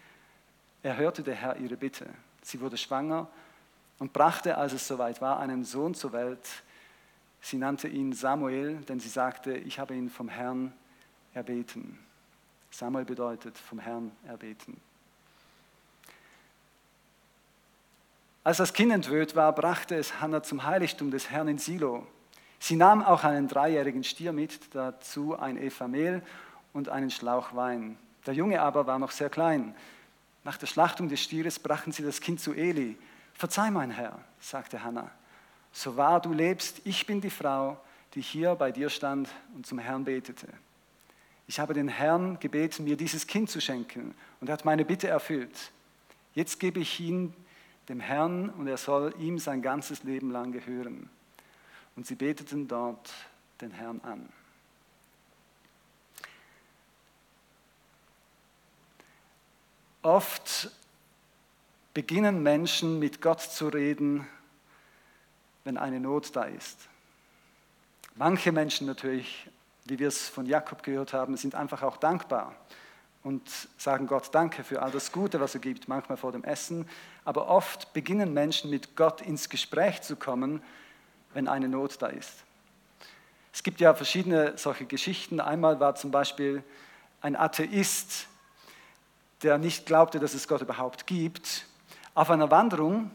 erhörte 0.82 1.22
der 1.22 1.34
Herr 1.34 1.56
ihre 1.56 1.76
Bitte. 1.76 2.06
Sie 2.42 2.60
wurde 2.60 2.76
schwanger 2.76 3.28
und 3.98 4.12
brachte, 4.12 4.58
als 4.58 4.72
es 4.72 4.86
soweit 4.86 5.20
war, 5.20 5.38
einen 5.38 5.64
Sohn 5.64 5.94
zur 5.94 6.12
Welt. 6.12 6.62
Sie 7.40 7.56
nannte 7.56 7.88
ihn 7.88 8.12
Samuel, 8.12 8.76
denn 8.88 9.00
sie 9.00 9.08
sagte, 9.08 9.56
ich 9.56 9.78
habe 9.78 9.94
ihn 9.94 10.10
vom 10.10 10.28
Herrn 10.28 10.72
erbeten. 11.32 11.98
Samuel 12.70 13.04
bedeutet 13.04 13.56
vom 13.56 13.78
Herrn 13.78 14.10
erbeten. 14.26 14.80
Als 18.44 18.58
das 18.58 18.74
Kind 18.74 18.92
entwöhnt 18.92 19.34
war, 19.34 19.54
brachte 19.54 19.94
es 19.96 20.20
Hannah 20.20 20.42
zum 20.42 20.64
Heiligtum 20.64 21.10
des 21.10 21.30
Herrn 21.30 21.48
in 21.48 21.56
Silo. 21.56 22.06
Sie 22.58 22.76
nahm 22.76 23.02
auch 23.02 23.24
einen 23.24 23.48
dreijährigen 23.48 24.04
Stier 24.04 24.34
mit, 24.34 24.74
dazu 24.74 25.38
ein 25.38 25.58
Mehl 25.88 26.22
und 26.74 26.90
einen 26.90 27.10
Schlauch 27.10 27.54
Wein. 27.56 27.96
Der 28.26 28.34
Junge 28.34 28.60
aber 28.60 28.86
war 28.86 28.98
noch 28.98 29.12
sehr 29.12 29.30
klein. 29.30 29.74
Nach 30.44 30.58
der 30.58 30.66
Schlachtung 30.66 31.08
des 31.08 31.22
Stieres 31.22 31.58
brachten 31.58 31.90
sie 31.90 32.02
das 32.02 32.20
Kind 32.20 32.38
zu 32.38 32.52
Eli. 32.52 32.98
Verzeih, 33.32 33.70
mein 33.70 33.90
Herr, 33.90 34.18
sagte 34.40 34.84
Hannah, 34.84 35.10
so 35.72 35.96
wahr 35.96 36.20
du 36.20 36.34
lebst, 36.34 36.82
ich 36.84 37.06
bin 37.06 37.22
die 37.22 37.30
Frau, 37.30 37.78
die 38.14 38.20
hier 38.20 38.54
bei 38.56 38.72
dir 38.72 38.90
stand 38.90 39.26
und 39.54 39.64
zum 39.64 39.78
Herrn 39.78 40.04
betete. 40.04 40.48
Ich 41.46 41.58
habe 41.58 41.72
den 41.72 41.88
Herrn 41.88 42.38
gebeten, 42.40 42.84
mir 42.84 42.98
dieses 42.98 43.26
Kind 43.26 43.48
zu 43.48 43.62
schenken 43.62 44.14
und 44.42 44.50
er 44.50 44.52
hat 44.52 44.66
meine 44.66 44.84
Bitte 44.84 45.08
erfüllt. 45.08 45.72
Jetzt 46.34 46.60
gebe 46.60 46.80
ich 46.80 47.00
ihn 47.00 47.34
dem 47.88 48.00
Herrn 48.00 48.50
und 48.50 48.66
er 48.66 48.76
soll 48.76 49.14
ihm 49.18 49.38
sein 49.38 49.62
ganzes 49.62 50.02
Leben 50.02 50.30
lang 50.30 50.52
gehören. 50.52 51.10
Und 51.96 52.06
sie 52.06 52.14
beteten 52.14 52.66
dort 52.66 53.12
den 53.60 53.70
Herrn 53.70 54.00
an. 54.02 54.28
Oft 60.02 60.70
beginnen 61.94 62.42
Menschen 62.42 62.98
mit 62.98 63.22
Gott 63.22 63.40
zu 63.40 63.68
reden, 63.68 64.26
wenn 65.64 65.78
eine 65.78 66.00
Not 66.00 66.34
da 66.36 66.44
ist. 66.44 66.88
Manche 68.14 68.52
Menschen 68.52 68.86
natürlich, 68.86 69.48
wie 69.86 69.98
wir 69.98 70.08
es 70.08 70.28
von 70.28 70.46
Jakob 70.46 70.82
gehört 70.82 71.12
haben, 71.12 71.36
sind 71.36 71.54
einfach 71.54 71.82
auch 71.82 71.96
dankbar 71.96 72.54
und 73.24 73.42
sagen 73.78 74.06
Gott 74.06 74.28
Danke 74.32 74.62
für 74.62 74.82
all 74.82 74.90
das 74.90 75.10
Gute, 75.10 75.40
was 75.40 75.54
er 75.54 75.60
gibt, 75.60 75.88
manchmal 75.88 76.16
vor 76.16 76.30
dem 76.30 76.44
Essen. 76.44 76.88
Aber 77.24 77.48
oft 77.48 77.92
beginnen 77.94 78.32
Menschen 78.32 78.70
mit 78.70 78.94
Gott 78.94 79.22
ins 79.22 79.48
Gespräch 79.48 80.02
zu 80.02 80.14
kommen, 80.14 80.62
wenn 81.32 81.48
eine 81.48 81.68
Not 81.68 82.00
da 82.00 82.06
ist. 82.06 82.44
Es 83.52 83.62
gibt 83.62 83.80
ja 83.80 83.94
verschiedene 83.94 84.56
solche 84.56 84.84
Geschichten. 84.84 85.40
Einmal 85.40 85.80
war 85.80 85.94
zum 85.94 86.10
Beispiel 86.10 86.62
ein 87.22 87.34
Atheist, 87.34 88.26
der 89.42 89.58
nicht 89.58 89.86
glaubte, 89.86 90.20
dass 90.20 90.34
es 90.34 90.46
Gott 90.46 90.60
überhaupt 90.60 91.06
gibt, 91.06 91.66
auf 92.14 92.30
einer 92.30 92.50
Wanderung 92.50 93.10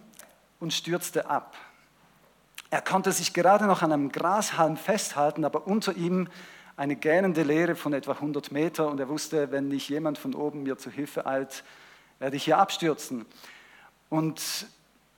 und 0.60 0.74
stürzte 0.74 1.30
ab. 1.30 1.56
Er 2.72 2.82
konnte 2.82 3.12
sich 3.12 3.34
gerade 3.34 3.66
noch 3.66 3.82
an 3.84 3.92
einem 3.92 4.12
Grashalm 4.12 4.76
festhalten, 4.76 5.46
aber 5.46 5.68
unter 5.68 5.94
ihm 5.96 6.30
eine 6.80 6.96
gähnende 6.96 7.44
Leere 7.44 7.76
von 7.76 7.92
etwa 7.92 8.14
100 8.14 8.54
Meter 8.54 8.88
und 8.88 9.02
er 9.02 9.10
wusste, 9.10 9.52
wenn 9.52 9.68
nicht 9.68 9.90
jemand 9.90 10.18
von 10.18 10.34
oben 10.34 10.64
mir 10.64 10.78
zu 10.78 10.90
Hilfe 10.90 11.26
eilt, 11.26 11.66
werde 12.20 12.38
ich 12.38 12.46
hier 12.46 12.58
abstürzen. 12.58 13.26
Und 14.10 14.66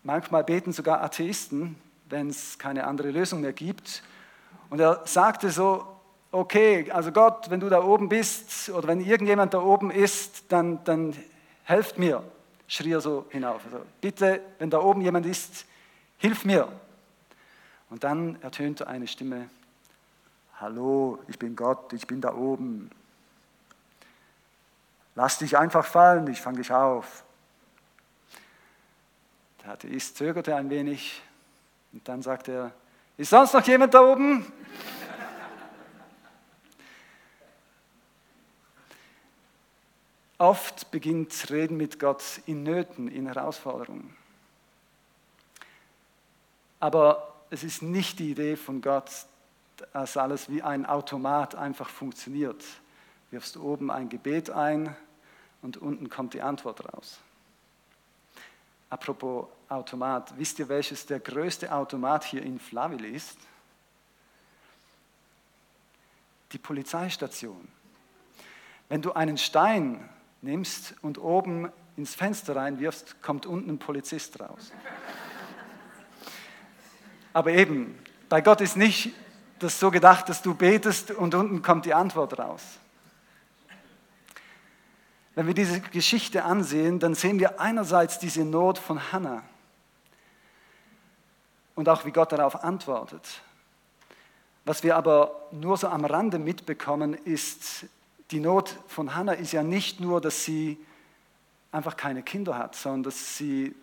manchmal 0.02 0.44
beten 0.44 0.74
sogar 0.74 1.04
Atheisten, 1.04 1.76
wenn 2.10 2.32
es 2.32 2.58
keine 2.58 2.88
andere 2.88 3.12
Lösung 3.12 3.42
mehr 3.42 3.54
gibt. 3.54 4.02
Und 4.72 4.80
er 4.80 5.04
sagte 5.06 5.52
so, 5.52 5.86
okay, 6.32 6.90
also 6.90 7.12
Gott, 7.12 7.52
wenn 7.52 7.60
du 7.60 7.70
da 7.70 7.84
oben 7.84 8.10
bist 8.10 8.72
oder 8.72 8.88
wenn 8.88 9.00
irgendjemand 9.00 9.54
da 9.54 9.62
oben 9.62 9.92
ist, 9.92 10.46
dann, 10.52 10.84
dann 10.84 11.16
helft 11.66 12.00
mir, 12.00 12.24
schrie 12.68 12.94
er 12.94 13.02
so 13.02 13.28
hinauf. 13.30 13.62
Also, 13.66 13.86
bitte, 14.02 14.42
wenn 14.58 14.72
da 14.72 14.80
oben 14.80 15.02
jemand 15.02 15.28
ist, 15.28 15.68
hilf 16.18 16.44
mir. 16.44 16.68
Und 17.92 18.04
dann 18.04 18.42
ertönte 18.42 18.88
eine 18.88 19.06
Stimme, 19.06 19.48
Hallo, 20.62 21.20
ich 21.28 21.38
bin 21.40 21.56
Gott, 21.56 21.92
ich 21.92 22.06
bin 22.06 22.22
da 22.22 22.36
oben. 22.36 22.92
Lass 25.16 25.40
dich 25.40 25.58
einfach 25.58 25.84
fallen, 25.84 26.28
ich 26.28 26.40
fange 26.40 26.60
dich 26.60 26.72
auf. 26.72 27.24
Der 29.64 29.72
Atheist 29.72 30.18
zögerte 30.18 30.56
ein 30.56 30.70
wenig 30.70 31.24
und 31.94 32.08
dann 32.08 32.22
sagte 32.22 32.52
er, 32.52 32.72
ist 33.18 33.32
sonst 33.32 33.56
noch 33.56 33.66
jemand 33.66 33.96
da 33.96 34.02
oben? 34.02 34.46
Oft 40.38 40.92
beginnt 40.92 41.50
Reden 41.50 41.76
mit 41.76 42.00
Gott 42.00 42.24
in 42.46 42.62
Nöten, 42.62 43.08
in 43.08 43.26
Herausforderungen. 43.26 44.16
Aber 46.80 47.34
es 47.50 47.64
ist 47.64 47.82
nicht 47.82 48.20
die 48.20 48.30
Idee 48.30 48.56
von 48.56 48.80
Gott, 48.80 49.26
dass 49.94 50.18
alles 50.18 50.50
wie 50.50 50.62
ein 50.62 50.86
Automat 50.86 51.56
einfach 51.56 51.90
funktioniert. 51.90 52.64
Wirfst 53.30 53.58
oben 53.58 53.92
ein 53.92 54.10
Gebet 54.10 54.50
ein 54.50 54.96
und 55.62 55.78
unten 55.78 56.10
kommt 56.10 56.34
die 56.34 56.42
Antwort 56.42 56.94
raus. 56.94 57.20
Apropos 58.90 59.48
Automat, 59.70 60.38
wisst 60.38 60.60
ihr, 60.60 60.68
welches 60.68 61.06
der 61.06 61.22
größte 61.22 61.74
Automat 61.74 62.26
hier 62.26 62.44
in 62.44 62.60
Flaville 62.60 63.08
ist? 63.08 63.38
Die 66.52 66.58
Polizeistation. 66.58 67.68
Wenn 68.90 69.02
du 69.02 69.14
einen 69.14 69.38
Stein 69.38 70.10
nimmst 70.42 70.96
und 71.02 71.18
oben 71.18 71.72
ins 71.96 72.16
Fenster 72.16 72.58
reinwirfst, 72.58 73.22
kommt 73.22 73.46
unten 73.46 73.70
ein 73.70 73.80
Polizist 73.80 74.38
raus. 74.42 74.74
Aber 77.32 77.52
eben, 77.52 77.98
bei 78.28 78.42
Gott 78.42 78.60
ist 78.60 78.76
nicht 78.76 79.14
das 79.64 79.80
so 79.80 79.92
gedacht, 79.92 80.28
dass 80.30 80.42
du 80.42 80.56
betest 80.56 81.12
und 81.12 81.36
unten 81.36 81.62
kommt 81.62 81.86
die 81.86 81.94
Antwort 81.94 82.38
raus. 82.40 82.62
Wenn 85.36 85.48
wir 85.48 85.54
diese 85.54 85.80
Geschichte 85.80 86.44
ansehen, 86.44 87.00
dann 87.00 87.16
sehen 87.16 87.40
wir 87.40 87.60
einerseits 87.60 88.20
diese 88.20 88.44
Not 88.44 88.78
von 88.78 89.12
Hannah 89.12 89.44
und 91.76 91.88
auch 91.88 92.06
wie 92.06 92.12
Gott 92.12 92.32
darauf 92.32 92.64
antwortet. 92.64 93.42
Was 94.66 94.84
wir 94.84 94.96
aber 94.96 95.48
nur 95.52 95.78
so 95.78 95.88
am 95.88 96.06
Rande 96.06 96.38
mitbekommen, 96.38 97.14
ist, 97.14 97.86
die 98.32 98.40
Not 98.40 98.78
von 98.88 99.16
Hannah 99.16 99.34
ist 99.34 99.54
ja 99.54 99.64
nicht 99.64 100.00
nur, 100.00 100.22
dass 100.22 100.44
sie 100.44 100.78
einfach 101.72 101.96
keine 101.96 102.24
Kinder 102.24 102.58
hat, 102.58 102.76
sondern 102.76 103.04
dass 103.04 103.38
sie 103.38 103.76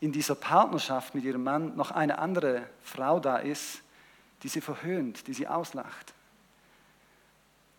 in 0.00 0.12
dieser 0.12 0.34
Partnerschaft 0.34 1.14
mit 1.14 1.24
ihrem 1.24 1.42
Mann 1.42 1.74
noch 1.74 1.90
eine 1.90 2.18
andere 2.18 2.66
Frau 2.82 3.18
da 3.18 3.38
ist, 3.38 3.80
die 4.42 4.48
sie 4.48 4.60
verhöhnt, 4.60 5.26
die 5.26 5.34
sie 5.34 5.48
auslacht, 5.48 6.14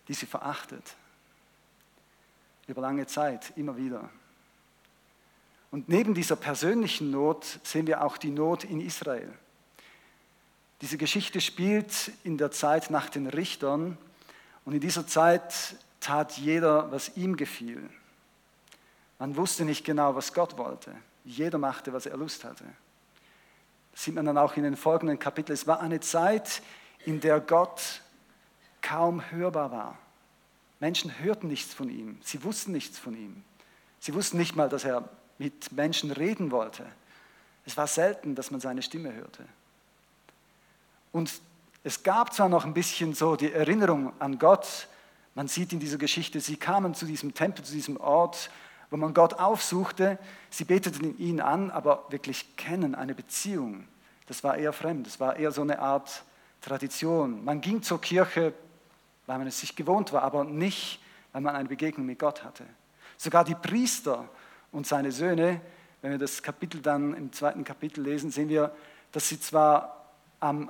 die 0.07 0.13
sie 0.13 0.25
verachtet. 0.25 0.95
Über 2.67 2.81
lange 2.81 3.07
Zeit, 3.07 3.53
immer 3.55 3.77
wieder. 3.77 4.09
Und 5.71 5.89
neben 5.89 6.13
dieser 6.13 6.35
persönlichen 6.35 7.11
Not 7.11 7.59
sehen 7.63 7.87
wir 7.87 8.03
auch 8.03 8.17
die 8.17 8.31
Not 8.31 8.63
in 8.63 8.81
Israel. 8.81 9.31
Diese 10.81 10.97
Geschichte 10.97 11.41
spielt 11.41 12.11
in 12.23 12.37
der 12.37 12.51
Zeit 12.51 12.89
nach 12.89 13.09
den 13.09 13.27
Richtern 13.27 13.97
und 14.65 14.73
in 14.73 14.79
dieser 14.79 15.07
Zeit 15.07 15.75
tat 15.99 16.37
jeder, 16.37 16.91
was 16.91 17.17
ihm 17.17 17.35
gefiel. 17.35 17.89
Man 19.19 19.35
wusste 19.35 19.65
nicht 19.65 19.83
genau, 19.83 20.15
was 20.15 20.33
Gott 20.33 20.57
wollte. 20.57 20.95
Jeder 21.25 21.57
machte, 21.57 21.93
was 21.93 22.05
er 22.05 22.17
Lust 22.17 22.43
hatte. 22.43 22.65
Sieht 23.97 24.13
man 24.13 24.25
dann 24.25 24.37
auch 24.37 24.55
in 24.55 24.63
den 24.63 24.77
folgenden 24.77 25.17
Kapiteln. 25.17 25.55
Es 25.55 25.65
war 25.65 25.79
eine 25.79 25.99
Zeit, 25.99 26.61
in 27.05 27.19
der 27.19 27.39
Gott 27.39 28.03
kaum 28.83 29.23
hörbar 29.31 29.71
war. 29.71 29.97
Menschen 30.79 31.17
hörten 31.19 31.47
nichts 31.47 31.73
von 31.73 31.89
ihm, 31.89 32.19
sie 32.21 32.43
wussten 32.43 32.71
nichts 32.71 32.99
von 32.99 33.15
ihm. 33.15 33.43
Sie 33.99 34.13
wussten 34.13 34.37
nicht 34.37 34.55
mal, 34.55 34.69
dass 34.69 34.83
er 34.83 35.09
mit 35.39 35.71
Menschen 35.71 36.11
reden 36.11 36.51
wollte. 36.51 36.85
Es 37.65 37.75
war 37.75 37.87
selten, 37.87 38.35
dass 38.35 38.51
man 38.51 38.61
seine 38.61 38.83
Stimme 38.83 39.11
hörte. 39.13 39.43
Und 41.11 41.41
es 41.83 42.03
gab 42.03 42.33
zwar 42.33 42.49
noch 42.49 42.65
ein 42.65 42.75
bisschen 42.75 43.15
so 43.15 43.35
die 43.35 43.51
Erinnerung 43.51 44.13
an 44.19 44.37
Gott, 44.37 44.87
man 45.33 45.47
sieht 45.47 45.73
in 45.73 45.79
dieser 45.79 45.97
Geschichte, 45.97 46.39
sie 46.39 46.57
kamen 46.57 46.93
zu 46.93 47.07
diesem 47.07 47.33
Tempel, 47.33 47.65
zu 47.65 47.73
diesem 47.73 47.97
Ort, 47.97 48.51
wo 48.89 48.97
man 48.97 49.13
Gott 49.13 49.33
aufsuchte, 49.33 50.17
sie 50.49 50.65
beteten 50.65 51.17
ihn 51.17 51.41
an, 51.41 51.71
aber 51.71 52.05
wirklich 52.09 52.55
kennen, 52.55 52.95
eine 52.95 53.13
Beziehung, 53.13 53.85
das 54.27 54.43
war 54.43 54.57
eher 54.57 54.73
fremd, 54.73 55.07
das 55.07 55.19
war 55.19 55.35
eher 55.35 55.51
so 55.51 55.61
eine 55.61 55.79
Art 55.79 56.23
Tradition. 56.61 57.43
Man 57.45 57.61
ging 57.61 57.81
zur 57.81 58.01
Kirche, 58.01 58.53
weil 59.25 59.37
man 59.37 59.47
es 59.47 59.59
sich 59.59 59.75
gewohnt 59.75 60.11
war, 60.13 60.23
aber 60.23 60.43
nicht, 60.43 61.01
weil 61.31 61.41
man 61.41 61.55
eine 61.55 61.69
Begegnung 61.69 62.05
mit 62.05 62.19
Gott 62.19 62.43
hatte. 62.43 62.65
Sogar 63.17 63.43
die 63.43 63.55
Priester 63.55 64.27
und 64.71 64.87
seine 64.87 65.11
Söhne, 65.11 65.61
wenn 66.01 66.11
wir 66.11 66.17
das 66.17 66.43
Kapitel 66.43 66.81
dann 66.81 67.13
im 67.13 67.31
zweiten 67.33 67.63
Kapitel 67.63 68.01
lesen, 68.01 68.31
sehen 68.31 68.49
wir, 68.49 68.73
dass 69.11 69.29
sie 69.29 69.39
zwar 69.39 70.11
am 70.39 70.69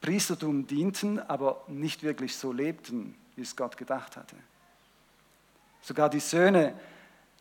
Priestertum 0.00 0.66
dienten, 0.66 1.18
aber 1.20 1.62
nicht 1.68 2.02
wirklich 2.02 2.36
so 2.36 2.52
lebten, 2.52 3.16
wie 3.36 3.42
es 3.42 3.56
Gott 3.56 3.76
gedacht 3.76 4.16
hatte. 4.16 4.36
Sogar 5.82 6.08
die 6.08 6.20
Söhne, 6.20 6.74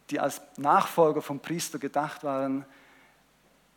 die 0.10 0.20
als 0.20 0.42
Nachfolger 0.58 1.22
vom 1.22 1.40
Priester 1.40 1.80
gedacht 1.80 2.24
waren, 2.24 2.66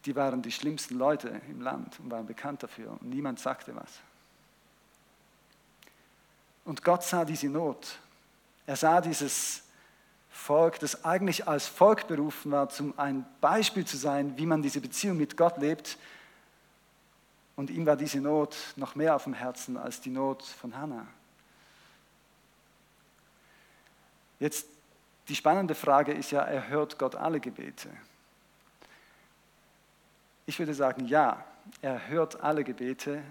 die 0.05 0.17
waren 0.17 0.43
die 0.43 0.51
schlimmsten 0.51 0.97
Leute 0.97 1.41
im 1.49 1.61
Land 1.61 2.01
und 2.01 2.11
waren 2.11 2.27
bekannt 2.27 2.63
dafür. 2.63 2.93
Und 2.93 3.05
niemand 3.05 3.39
sagte 3.39 3.75
was. 3.77 4.01
Und 6.65 6.83
Gott 6.83 7.03
sah 7.05 7.25
diese 7.25 7.49
Not. 7.49 7.99
Er 8.67 8.77
sah 8.77 9.01
dieses 9.01 9.63
Volk, 10.31 10.79
das 10.81 11.05
eigentlich 11.05 11.47
als 11.47 11.67
Volk 11.67 12.09
berufen 12.09 12.53
war, 12.53 12.69
zum 12.69 12.99
ein 12.99 13.27
Beispiel 13.41 13.85
zu 13.85 13.97
sein, 13.97 14.37
wie 14.39 14.47
man 14.47 14.63
diese 14.63 14.81
Beziehung 14.81 15.19
mit 15.19 15.37
Gott 15.37 15.59
lebt. 15.59 15.99
Und 17.55 17.71
ihm 17.71 17.85
war 17.85 17.97
diese 17.97 18.19
Not 18.19 18.57
noch 18.77 18.95
mehr 18.95 19.15
auf 19.15 19.25
dem 19.25 19.35
Herzen 19.35 19.77
als 19.77 20.01
die 20.01 20.11
Not 20.11 20.43
von 20.43 20.77
Hannah. 20.77 21.07
Jetzt 24.41 24.67
die 25.29 25.37
spannende 25.37 25.75
Frage 25.75 26.13
ist 26.13 26.31
ja, 26.31 26.43
erhört 26.43 26.99
Gott 26.99 27.15
alle 27.15 27.41
Gebete? 27.41 27.89
Ich 30.47 30.59
würde 30.59 30.75
sagen, 30.75 31.07
ja, 31.07 31.45
er 31.81 32.09
hört 32.09 32.41
alle 32.41 32.65
Gebete, 32.65 33.23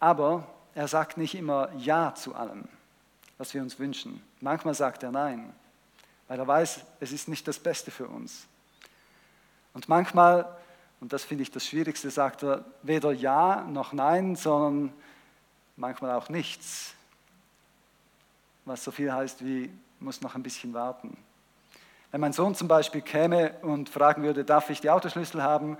aber 0.00 0.48
er 0.74 0.88
sagt 0.88 1.16
nicht 1.16 1.34
immer 1.34 1.70
Ja 1.76 2.14
zu 2.14 2.34
allem, 2.34 2.64
was 3.38 3.54
wir 3.54 3.62
uns 3.62 3.78
wünschen. 3.78 4.22
Manchmal 4.40 4.74
sagt 4.74 5.02
er 5.02 5.12
Nein, 5.12 5.52
weil 6.28 6.38
er 6.38 6.46
weiß, 6.46 6.84
es 7.00 7.12
ist 7.12 7.28
nicht 7.28 7.46
das 7.46 7.58
Beste 7.58 7.90
für 7.90 8.08
uns. 8.08 8.46
Und 9.74 9.88
manchmal, 9.88 10.46
und 11.00 11.12
das 11.12 11.24
finde 11.24 11.42
ich 11.42 11.50
das 11.50 11.66
Schwierigste, 11.66 12.10
sagt 12.10 12.42
er 12.42 12.64
weder 12.82 13.12
Ja 13.12 13.62
noch 13.62 13.92
Nein, 13.92 14.34
sondern 14.34 14.92
manchmal 15.76 16.12
auch 16.12 16.28
nichts, 16.28 16.94
was 18.64 18.82
so 18.82 18.90
viel 18.90 19.12
heißt 19.12 19.44
wie, 19.44 19.70
muss 20.00 20.22
noch 20.22 20.34
ein 20.34 20.42
bisschen 20.42 20.72
warten. 20.72 21.16
Wenn 22.14 22.20
mein 22.20 22.32
Sohn 22.32 22.54
zum 22.54 22.68
Beispiel 22.68 23.00
käme 23.00 23.54
und 23.62 23.88
fragen 23.88 24.22
würde, 24.22 24.44
darf 24.44 24.70
ich 24.70 24.80
die 24.80 24.88
Autoschlüssel 24.88 25.42
haben, 25.42 25.76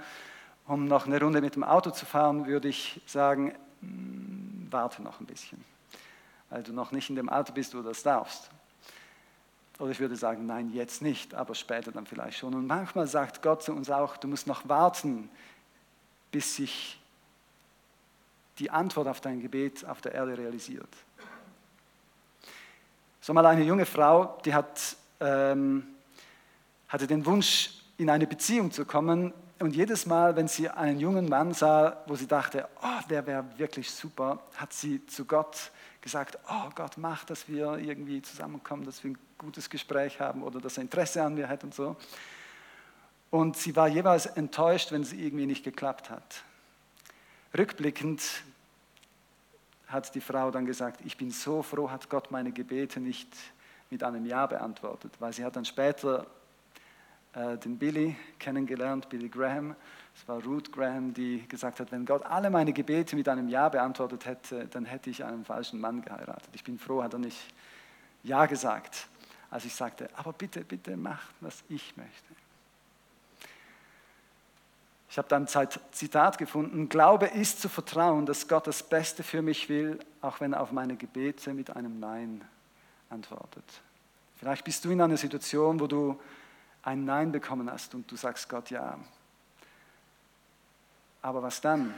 um 0.66 0.84
noch 0.86 1.06
eine 1.06 1.20
Runde 1.20 1.40
mit 1.40 1.54
dem 1.54 1.62
Auto 1.62 1.90
zu 1.90 2.06
fahren, 2.06 2.48
würde 2.48 2.66
ich 2.66 3.00
sagen, 3.06 3.54
hm, 3.80 4.66
warte 4.68 5.00
noch 5.00 5.20
ein 5.20 5.26
bisschen, 5.26 5.64
weil 6.50 6.64
du 6.64 6.72
noch 6.72 6.90
nicht 6.90 7.08
in 7.08 7.14
dem 7.14 7.28
Alter 7.28 7.52
bist, 7.52 7.72
wo 7.72 7.82
du 7.82 7.84
das 7.84 8.02
darfst. 8.02 8.50
Oder 9.78 9.92
ich 9.92 10.00
würde 10.00 10.16
sagen, 10.16 10.44
nein, 10.44 10.72
jetzt 10.72 11.02
nicht, 11.02 11.34
aber 11.34 11.54
später 11.54 11.92
dann 11.92 12.04
vielleicht 12.04 12.38
schon. 12.38 12.52
Und 12.52 12.66
manchmal 12.66 13.06
sagt 13.06 13.40
Gott 13.40 13.62
zu 13.62 13.72
uns 13.72 13.88
auch, 13.88 14.16
du 14.16 14.26
musst 14.26 14.48
noch 14.48 14.68
warten, 14.68 15.30
bis 16.32 16.56
sich 16.56 17.00
die 18.58 18.72
Antwort 18.72 19.06
auf 19.06 19.20
dein 19.20 19.40
Gebet 19.40 19.84
auf 19.84 20.00
der 20.00 20.14
Erde 20.14 20.36
realisiert. 20.36 20.96
So 23.20 23.32
mal 23.32 23.46
eine 23.46 23.62
junge 23.62 23.86
Frau, 23.86 24.36
die 24.44 24.52
hat, 24.52 24.96
ähm, 25.20 25.93
hatte 26.94 27.08
den 27.08 27.26
Wunsch, 27.26 27.70
in 27.96 28.08
eine 28.08 28.24
Beziehung 28.24 28.70
zu 28.70 28.84
kommen 28.84 29.34
und 29.58 29.74
jedes 29.74 30.06
Mal, 30.06 30.36
wenn 30.36 30.46
sie 30.46 30.68
einen 30.68 31.00
jungen 31.00 31.28
Mann 31.28 31.52
sah, 31.52 32.04
wo 32.06 32.14
sie 32.14 32.28
dachte, 32.28 32.68
oh, 32.82 33.00
der 33.10 33.26
wäre 33.26 33.44
wirklich 33.56 33.90
super, 33.90 34.40
hat 34.54 34.72
sie 34.72 35.04
zu 35.06 35.24
Gott 35.24 35.72
gesagt, 36.00 36.38
oh 36.48 36.70
Gott, 36.76 36.96
mach, 36.96 37.24
dass 37.24 37.48
wir 37.48 37.78
irgendwie 37.78 38.22
zusammenkommen, 38.22 38.84
dass 38.84 39.02
wir 39.02 39.10
ein 39.10 39.18
gutes 39.38 39.68
Gespräch 39.68 40.20
haben 40.20 40.44
oder 40.44 40.60
dass 40.60 40.76
er 40.76 40.82
Interesse 40.82 41.20
an 41.20 41.34
mir 41.34 41.48
hat 41.48 41.64
und 41.64 41.74
so. 41.74 41.96
Und 43.28 43.56
sie 43.56 43.74
war 43.74 43.88
jeweils 43.88 44.26
enttäuscht, 44.26 44.92
wenn 44.92 45.02
es 45.02 45.12
irgendwie 45.12 45.46
nicht 45.46 45.64
geklappt 45.64 46.10
hat. 46.10 46.44
Rückblickend 47.58 48.22
hat 49.88 50.14
die 50.14 50.20
Frau 50.20 50.52
dann 50.52 50.64
gesagt, 50.64 51.00
ich 51.04 51.16
bin 51.16 51.32
so 51.32 51.60
froh, 51.62 51.90
hat 51.90 52.08
Gott 52.08 52.30
meine 52.30 52.52
Gebete 52.52 53.00
nicht 53.00 53.34
mit 53.90 54.04
einem 54.04 54.26
Ja 54.26 54.46
beantwortet, 54.46 55.12
weil 55.18 55.32
sie 55.32 55.44
hat 55.44 55.56
dann 55.56 55.64
später 55.64 56.28
äh, 57.34 57.58
den 57.58 57.78
Billy 57.78 58.16
kennengelernt, 58.38 59.08
Billy 59.08 59.28
Graham. 59.28 59.74
Es 60.16 60.28
war 60.28 60.42
Ruth 60.42 60.72
Graham, 60.72 61.12
die 61.12 61.46
gesagt 61.48 61.80
hat, 61.80 61.90
wenn 61.90 62.06
Gott 62.06 62.24
alle 62.24 62.50
meine 62.50 62.72
Gebete 62.72 63.16
mit 63.16 63.28
einem 63.28 63.48
Ja 63.48 63.68
beantwortet 63.68 64.26
hätte, 64.26 64.66
dann 64.66 64.84
hätte 64.84 65.10
ich 65.10 65.24
einen 65.24 65.44
falschen 65.44 65.80
Mann 65.80 66.02
geheiratet. 66.02 66.48
Ich 66.52 66.62
bin 66.62 66.78
froh, 66.78 67.02
hat 67.02 67.12
er 67.12 67.18
nicht 67.18 67.38
Ja 68.22 68.46
gesagt, 68.46 69.08
als 69.50 69.64
ich 69.64 69.74
sagte, 69.74 70.08
aber 70.14 70.32
bitte, 70.32 70.64
bitte 70.64 70.96
mach, 70.96 71.22
was 71.40 71.64
ich 71.68 71.96
möchte. 71.96 72.34
Ich 75.14 75.18
habe 75.18 75.28
dann 75.28 75.46
ein 75.46 75.68
Zitat 75.92 76.38
gefunden, 76.38 76.88
Glaube 76.88 77.26
ist 77.26 77.60
zu 77.60 77.68
vertrauen, 77.68 78.26
dass 78.26 78.48
Gott 78.48 78.66
das 78.66 78.82
Beste 78.82 79.22
für 79.22 79.42
mich 79.42 79.68
will, 79.68 80.00
auch 80.20 80.40
wenn 80.40 80.54
er 80.54 80.60
auf 80.60 80.72
meine 80.72 80.96
Gebete 80.96 81.54
mit 81.54 81.74
einem 81.74 82.00
Nein 82.00 82.40
antwortet. 83.10 83.64
Vielleicht 84.40 84.64
bist 84.64 84.84
du 84.84 84.90
in 84.90 85.00
einer 85.00 85.16
Situation, 85.16 85.78
wo 85.78 85.86
du 85.86 86.18
ein 86.84 87.04
Nein 87.04 87.32
bekommen 87.32 87.70
hast 87.70 87.94
und 87.94 88.10
du 88.10 88.16
sagst 88.16 88.48
Gott 88.48 88.70
ja. 88.70 88.98
Aber 91.22 91.42
was 91.42 91.60
dann? 91.60 91.94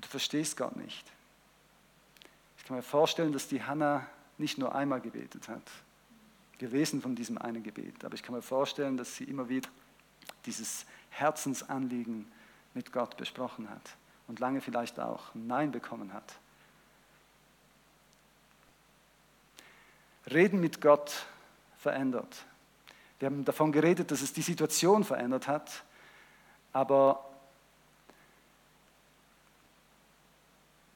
du 0.00 0.08
verstehst 0.08 0.56
Gott 0.56 0.76
nicht. 0.76 1.06
Ich 2.58 2.64
kann 2.64 2.76
mir 2.76 2.82
vorstellen, 2.82 3.32
dass 3.32 3.48
die 3.48 3.62
Hannah 3.62 4.06
nicht 4.38 4.58
nur 4.58 4.74
einmal 4.74 5.00
gebetet 5.00 5.48
hat. 5.48 5.62
Wir 6.58 6.68
lesen 6.68 7.02
von 7.02 7.14
diesem 7.14 7.38
einen 7.38 7.62
Gebet, 7.62 8.04
aber 8.04 8.14
ich 8.14 8.22
kann 8.22 8.34
mir 8.34 8.42
vorstellen, 8.42 8.96
dass 8.96 9.16
sie 9.16 9.24
immer 9.24 9.48
wieder 9.48 9.68
dieses 10.46 10.86
Herzensanliegen 11.10 12.30
mit 12.74 12.92
Gott 12.92 13.16
besprochen 13.16 13.68
hat 13.68 13.96
und 14.28 14.40
lange 14.40 14.60
vielleicht 14.60 15.00
auch 15.00 15.34
Nein 15.34 15.72
bekommen 15.72 16.12
hat. 16.12 16.38
Reden 20.30 20.60
mit 20.60 20.80
Gott 20.80 21.26
verändert. 21.78 22.44
Wir 23.20 23.26
haben 23.26 23.44
davon 23.44 23.70
geredet, 23.70 24.10
dass 24.10 24.22
es 24.22 24.32
die 24.32 24.42
Situation 24.42 25.04
verändert 25.04 25.46
hat, 25.46 25.84
aber 26.72 27.24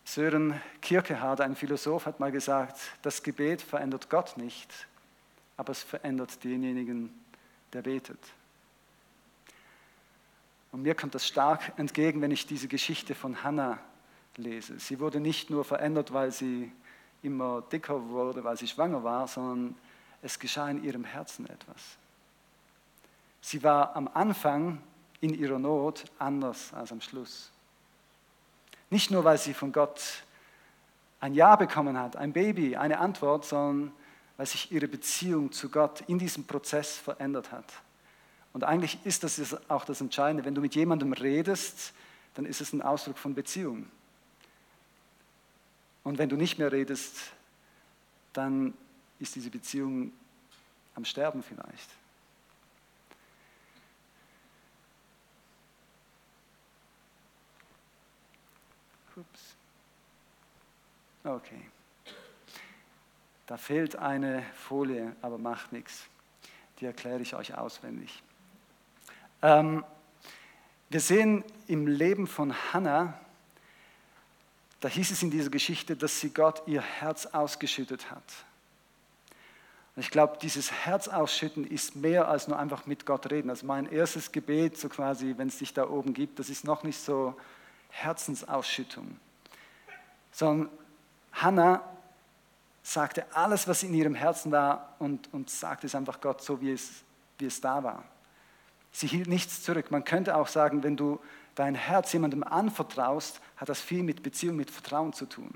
Sören 0.06 0.60
Kierkegaard, 0.80 1.42
ein 1.42 1.54
Philosoph, 1.54 2.06
hat 2.06 2.20
mal 2.20 2.32
gesagt, 2.32 2.78
das 3.02 3.22
Gebet 3.22 3.60
verändert 3.60 4.08
Gott 4.08 4.38
nicht, 4.38 4.87
aber 5.58 5.72
es 5.72 5.82
verändert 5.82 6.42
denjenigen, 6.42 7.12
der 7.74 7.82
betet. 7.82 8.20
Und 10.72 10.82
mir 10.82 10.94
kommt 10.94 11.14
das 11.14 11.26
stark 11.26 11.72
entgegen, 11.76 12.22
wenn 12.22 12.30
ich 12.30 12.46
diese 12.46 12.68
Geschichte 12.68 13.14
von 13.14 13.44
Hannah 13.44 13.78
lese. 14.37 14.78
Sie 14.78 14.98
wurde 14.98 15.20
nicht 15.20 15.50
nur 15.50 15.64
verändert, 15.64 16.12
weil 16.12 16.32
sie 16.32 16.72
immer 17.22 17.62
dicker 17.62 18.08
wurde, 18.08 18.44
weil 18.44 18.56
sie 18.56 18.66
schwanger 18.66 19.04
war, 19.04 19.28
sondern 19.28 19.76
es 20.22 20.38
geschah 20.38 20.70
in 20.70 20.82
ihrem 20.82 21.04
Herzen 21.04 21.46
etwas. 21.46 21.98
Sie 23.44 23.62
war 23.62 23.94
am 23.94 24.09
Anfang 24.14 24.83
in 25.20 25.35
ihrer 25.35 25.59
Not 25.59 26.07
anders 26.18 26.72
als 26.72 26.92
am 26.92 27.02
Schluss. 27.02 27.50
Nicht 28.88 29.11
nur, 29.11 29.22
weil 29.22 29.37
sie 29.37 29.52
von 29.52 29.70
Gott 29.70 30.00
ein 31.20 31.35
Ja 31.35 31.54
bekommen 31.54 31.98
hat, 31.98 32.16
ein 32.16 32.33
Baby, 32.33 32.74
eine 32.74 32.98
Antwort, 32.98 33.44
sondern 33.44 33.92
weil 34.38 34.46
sich 34.46 34.72
ihre 34.72 34.88
Beziehung 34.88 35.52
zu 35.52 35.68
Gott 35.68 36.00
in 36.07 36.18
diesem 36.18 36.46
Prozess 36.46 36.96
verändert 36.96 37.52
hat. 37.52 37.70
Und 38.54 38.64
eigentlich 38.64 38.98
ist 39.04 39.24
das 39.24 39.54
auch 39.68 39.85
das 39.85 40.00
Entscheidende. 40.00 40.46
Wenn 40.46 40.54
du 40.54 40.62
mit 40.62 40.74
jemandem 40.74 41.12
redest, 41.12 41.92
dann 42.33 42.46
ist 42.46 42.62
es 42.62 42.72
ein 42.72 42.80
Ausdruck 42.80 43.18
von 43.18 43.35
Beziehung. 43.35 43.90
Und 46.02 46.16
wenn 46.16 46.30
du 46.30 46.37
nicht 46.37 46.59
mehr 46.59 46.72
redest, 46.72 47.14
dann 48.33 48.72
ist 49.18 49.35
diese 49.35 49.50
Beziehung 49.50 50.12
am 50.94 51.04
Sterben 51.04 51.42
vielleicht. 51.42 51.90
Okay. 61.24 61.60
Da 63.46 63.56
fehlt 63.56 63.96
eine 63.96 64.42
Folie, 64.54 65.16
aber 65.22 65.38
macht 65.38 65.72
nichts. 65.72 66.04
Die 66.80 66.84
erkläre 66.84 67.20
ich 67.20 67.34
euch 67.34 67.56
auswendig. 67.56 68.22
Ähm, 69.40 69.84
wir 70.90 71.00
sehen 71.00 71.42
im 71.66 71.87
Leben 71.87 72.26
von 72.26 72.54
Hannah, 72.72 73.18
da 74.80 74.88
hieß 74.88 75.12
es 75.12 75.22
in 75.22 75.30
dieser 75.30 75.48
Geschichte, 75.48 75.96
dass 75.96 76.20
sie 76.20 76.28
Gott 76.28 76.62
ihr 76.66 76.82
Herz 76.82 77.24
ausgeschüttet 77.24 78.10
hat. 78.10 78.22
Und 79.96 80.02
ich 80.02 80.10
glaube, 80.10 80.37
dieses 80.42 80.70
Herz 80.70 81.08
ausschütten 81.08 81.66
ist 81.66 81.96
mehr 81.96 82.28
als 82.28 82.48
nur 82.48 82.58
einfach 82.58 82.84
mit 82.84 83.06
Gott 83.06 83.30
reden. 83.30 83.48
Also 83.48 83.64
mein 83.64 83.87
erstes 83.87 84.30
Gebet, 84.30 84.76
so 84.76 84.90
quasi, 84.90 85.34
wenn 85.38 85.48
es 85.48 85.58
dich 85.58 85.72
da 85.72 85.88
oben 85.88 86.12
gibt, 86.12 86.38
das 86.38 86.50
ist 86.50 86.64
noch 86.64 86.82
nicht 86.82 86.98
so 86.98 87.34
Herzensausschüttung, 87.88 89.18
sondern 90.32 90.68
Hannah 91.34 91.82
sagte 92.82 93.24
alles, 93.34 93.66
was 93.66 93.82
in 93.82 93.94
ihrem 93.94 94.14
Herzen 94.14 94.52
war 94.52 94.94
und, 94.98 95.32
und 95.32 95.50
sagte 95.50 95.86
es 95.86 95.94
einfach 95.94 96.20
Gott 96.20 96.42
so, 96.42 96.60
wie 96.60 96.72
es, 96.72 97.02
wie 97.38 97.46
es 97.46 97.60
da 97.60 97.82
war. 97.82 98.04
Sie 98.92 99.06
hielt 99.06 99.26
nichts 99.26 99.62
zurück. 99.62 99.90
Man 99.90 100.04
könnte 100.04 100.36
auch 100.36 100.46
sagen, 100.46 100.82
wenn 100.82 100.96
du 100.96 101.18
dein 101.54 101.74
Herz 101.74 102.12
jemandem 102.12 102.44
anvertraust, 102.44 103.40
hat 103.56 103.68
das 103.68 103.80
viel 103.80 104.02
mit 104.02 104.22
Beziehung, 104.22 104.56
mit 104.56 104.70
Vertrauen 104.70 105.12
zu 105.12 105.26
tun. 105.26 105.50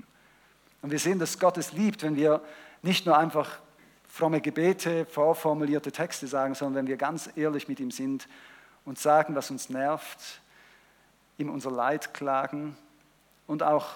Und 0.81 0.91
wir 0.91 0.99
sehen, 0.99 1.19
dass 1.19 1.39
Gott 1.39 1.57
es 1.57 1.71
liebt, 1.71 2.03
wenn 2.03 2.15
wir 2.15 2.41
nicht 2.81 3.05
nur 3.05 3.17
einfach 3.17 3.59
fromme 4.07 4.41
Gebete, 4.41 5.05
vorformulierte 5.05 5.91
Texte 5.91 6.27
sagen, 6.27 6.55
sondern 6.55 6.75
wenn 6.75 6.87
wir 6.87 6.97
ganz 6.97 7.29
ehrlich 7.35 7.67
mit 7.67 7.79
ihm 7.79 7.91
sind 7.91 8.27
und 8.85 8.97
sagen, 8.97 9.35
was 9.35 9.51
uns 9.51 9.69
nervt, 9.69 10.41
ihm 11.37 11.49
unser 11.49 11.71
Leid 11.71 12.13
klagen 12.13 12.75
und 13.45 13.61
auch 13.63 13.87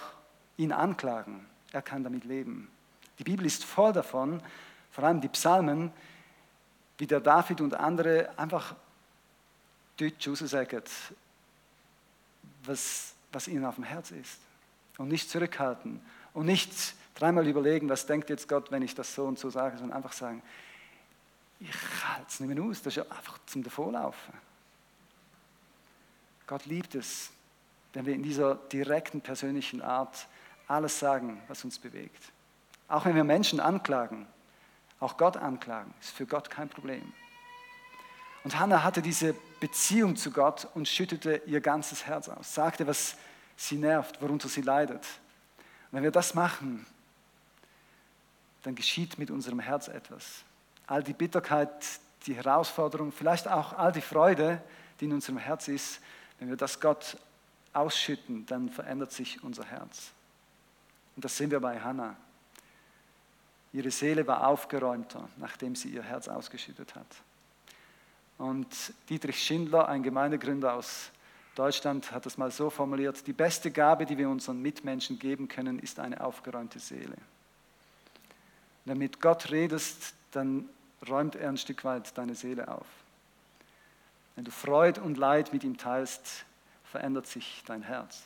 ihn 0.56 0.72
anklagen. 0.72 1.44
Er 1.74 1.82
kann 1.82 2.04
damit 2.04 2.24
leben. 2.24 2.70
Die 3.18 3.24
Bibel 3.24 3.44
ist 3.44 3.64
voll 3.64 3.92
davon, 3.92 4.40
vor 4.92 5.02
allem 5.02 5.20
die 5.20 5.28
Psalmen, 5.28 5.92
wie 6.98 7.06
der 7.06 7.18
David 7.18 7.60
und 7.60 7.74
andere 7.74 8.30
einfach 8.38 8.76
deutsch 9.96 10.28
sagen, 10.46 10.82
was, 12.62 13.14
was 13.32 13.48
ihnen 13.48 13.64
auf 13.64 13.74
dem 13.74 13.82
Herz 13.82 14.12
ist. 14.12 14.38
Und 14.98 15.08
nicht 15.08 15.28
zurückhalten. 15.28 16.00
Und 16.32 16.46
nicht 16.46 16.94
dreimal 17.16 17.44
überlegen, 17.48 17.88
was 17.88 18.06
denkt 18.06 18.30
jetzt 18.30 18.48
Gott, 18.48 18.70
wenn 18.70 18.82
ich 18.82 18.94
das 18.94 19.12
so 19.12 19.24
und 19.24 19.40
so 19.40 19.50
sage, 19.50 19.76
sondern 19.76 19.96
einfach 19.96 20.12
sagen, 20.12 20.42
ich 21.58 21.70
halte 22.06 22.26
es 22.28 22.38
nicht 22.38 22.54
mehr 22.54 22.62
aus, 22.62 22.82
das 22.82 22.96
ist 22.96 23.04
ja 23.04 23.16
einfach 23.16 23.40
zum 23.46 23.64
Davonlaufen. 23.64 24.32
Gott 26.46 26.66
liebt 26.66 26.94
es, 26.94 27.30
wenn 27.94 28.06
wir 28.06 28.14
in 28.14 28.22
dieser 28.22 28.54
direkten, 28.54 29.20
persönlichen 29.20 29.82
Art 29.82 30.28
alles 30.74 30.98
sagen, 30.98 31.40
was 31.48 31.64
uns 31.64 31.78
bewegt. 31.78 32.32
Auch 32.88 33.04
wenn 33.04 33.14
wir 33.14 33.24
Menschen 33.24 33.60
anklagen, 33.60 34.26
auch 35.00 35.16
Gott 35.16 35.36
anklagen, 35.36 35.92
ist 36.00 36.10
für 36.10 36.26
Gott 36.26 36.50
kein 36.50 36.68
Problem. 36.68 37.12
Und 38.42 38.58
Hannah 38.58 38.82
hatte 38.82 39.00
diese 39.00 39.34
Beziehung 39.60 40.16
zu 40.16 40.30
Gott 40.30 40.68
und 40.74 40.86
schüttete 40.86 41.40
ihr 41.46 41.60
ganzes 41.60 42.06
Herz 42.06 42.28
aus, 42.28 42.54
sagte, 42.54 42.86
was 42.86 43.16
sie 43.56 43.76
nervt, 43.76 44.20
worunter 44.20 44.48
sie 44.48 44.60
leidet. 44.60 45.00
Und 45.00 45.92
wenn 45.92 46.02
wir 46.02 46.10
das 46.10 46.34
machen, 46.34 46.84
dann 48.62 48.74
geschieht 48.74 49.18
mit 49.18 49.30
unserem 49.30 49.60
Herz 49.60 49.88
etwas. 49.88 50.42
All 50.86 51.02
die 51.02 51.12
Bitterkeit, 51.12 51.70
die 52.26 52.34
Herausforderung, 52.34 53.12
vielleicht 53.12 53.48
auch 53.48 53.72
all 53.74 53.92
die 53.92 54.00
Freude, 54.00 54.62
die 55.00 55.06
in 55.06 55.12
unserem 55.12 55.38
Herz 55.38 55.68
ist, 55.68 56.00
wenn 56.38 56.48
wir 56.48 56.56
das 56.56 56.80
Gott 56.80 57.16
ausschütten, 57.72 58.44
dann 58.46 58.68
verändert 58.68 59.12
sich 59.12 59.42
unser 59.42 59.64
Herz. 59.64 60.12
Und 61.16 61.24
das 61.24 61.36
sehen 61.36 61.50
wir 61.50 61.60
bei 61.60 61.80
Hannah. 61.80 62.16
Ihre 63.72 63.90
Seele 63.90 64.26
war 64.26 64.46
aufgeräumter, 64.46 65.28
nachdem 65.36 65.74
sie 65.74 65.88
ihr 65.88 66.02
Herz 66.02 66.28
ausgeschüttet 66.28 66.94
hat. 66.94 67.06
Und 68.38 68.68
Dietrich 69.08 69.42
Schindler, 69.42 69.88
ein 69.88 70.02
Gemeindegründer 70.02 70.74
aus 70.74 71.10
Deutschland, 71.54 72.12
hat 72.12 72.26
das 72.26 72.36
mal 72.36 72.50
so 72.50 72.70
formuliert, 72.70 73.26
die 73.26 73.32
beste 73.32 73.70
Gabe, 73.70 74.06
die 74.06 74.18
wir 74.18 74.28
unseren 74.28 74.60
Mitmenschen 74.60 75.18
geben 75.18 75.48
können, 75.48 75.78
ist 75.78 75.98
eine 75.98 76.20
aufgeräumte 76.22 76.78
Seele. 76.78 77.16
Wenn 78.84 78.94
du 78.94 79.00
mit 79.00 79.20
Gott 79.20 79.50
redest, 79.50 80.14
dann 80.32 80.68
räumt 81.08 81.36
er 81.36 81.48
ein 81.48 81.56
Stück 81.56 81.84
weit 81.84 82.16
deine 82.18 82.34
Seele 82.34 82.68
auf. 82.68 82.86
Wenn 84.36 84.44
du 84.44 84.50
Freude 84.50 85.00
und 85.00 85.16
Leid 85.16 85.52
mit 85.52 85.64
ihm 85.64 85.76
teilst, 85.76 86.44
verändert 86.84 87.26
sich 87.26 87.62
dein 87.66 87.82
Herz. 87.82 88.22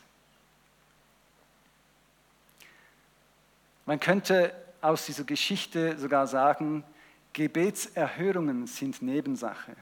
Man 3.89 4.01
könnte 4.01 4.55
aus 4.83 5.07
dieser 5.07 5.25
Geschichte 5.25 5.97
sogar 5.97 6.27
sagen, 6.27 6.85
Gebetserhörungen 7.33 8.67
sind 8.67 9.01
Nebensache. 9.01 9.75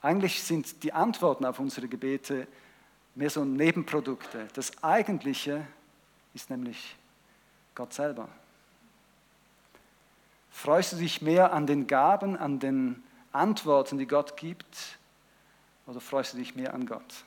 Eigentlich 0.00 0.42
sind 0.42 0.82
die 0.82 0.94
Antworten 0.94 1.44
auf 1.44 1.58
unsere 1.58 1.88
Gebete 1.88 2.48
mehr 3.14 3.28
so 3.28 3.44
Nebenprodukte. 3.44 4.48
Das 4.54 4.82
Eigentliche 4.82 5.66
ist 6.32 6.48
nämlich 6.48 6.96
Gott 7.74 7.92
selber. 7.92 8.30
Freust 10.50 10.94
du 10.94 10.96
dich 10.96 11.20
mehr 11.20 11.52
an 11.52 11.66
den 11.66 11.86
Gaben, 11.86 12.34
an 12.34 12.60
den 12.60 13.04
Antworten, 13.30 13.98
die 13.98 14.06
Gott 14.06 14.38
gibt, 14.38 14.98
oder 15.86 16.00
freust 16.00 16.32
du 16.32 16.38
dich 16.38 16.56
mehr 16.56 16.72
an 16.72 16.86
Gott? 16.86 17.24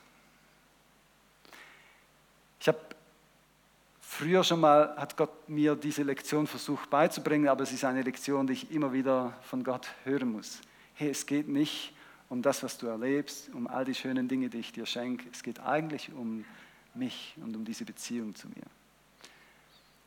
Ich 2.58 2.66
habe 2.66 2.80
Früher 4.16 4.44
schon 4.44 4.60
mal 4.60 4.94
hat 4.96 5.16
Gott 5.16 5.48
mir 5.48 5.74
diese 5.74 6.04
Lektion 6.04 6.46
versucht 6.46 6.88
beizubringen, 6.88 7.48
aber 7.48 7.64
es 7.64 7.72
ist 7.72 7.84
eine 7.84 8.02
Lektion, 8.02 8.46
die 8.46 8.52
ich 8.52 8.70
immer 8.70 8.92
wieder 8.92 9.32
von 9.42 9.64
Gott 9.64 9.88
hören 10.04 10.30
muss. 10.30 10.60
Hey, 10.94 11.10
es 11.10 11.26
geht 11.26 11.48
nicht 11.48 11.92
um 12.28 12.40
das, 12.40 12.62
was 12.62 12.78
du 12.78 12.86
erlebst, 12.86 13.50
um 13.52 13.66
all 13.66 13.84
die 13.84 13.92
schönen 13.92 14.28
Dinge, 14.28 14.50
die 14.50 14.58
ich 14.58 14.70
dir 14.70 14.86
schenke. 14.86 15.24
Es 15.32 15.42
geht 15.42 15.58
eigentlich 15.58 16.12
um 16.12 16.44
mich 16.94 17.34
und 17.42 17.56
um 17.56 17.64
diese 17.64 17.84
Beziehung 17.84 18.36
zu 18.36 18.46
mir. 18.46 18.62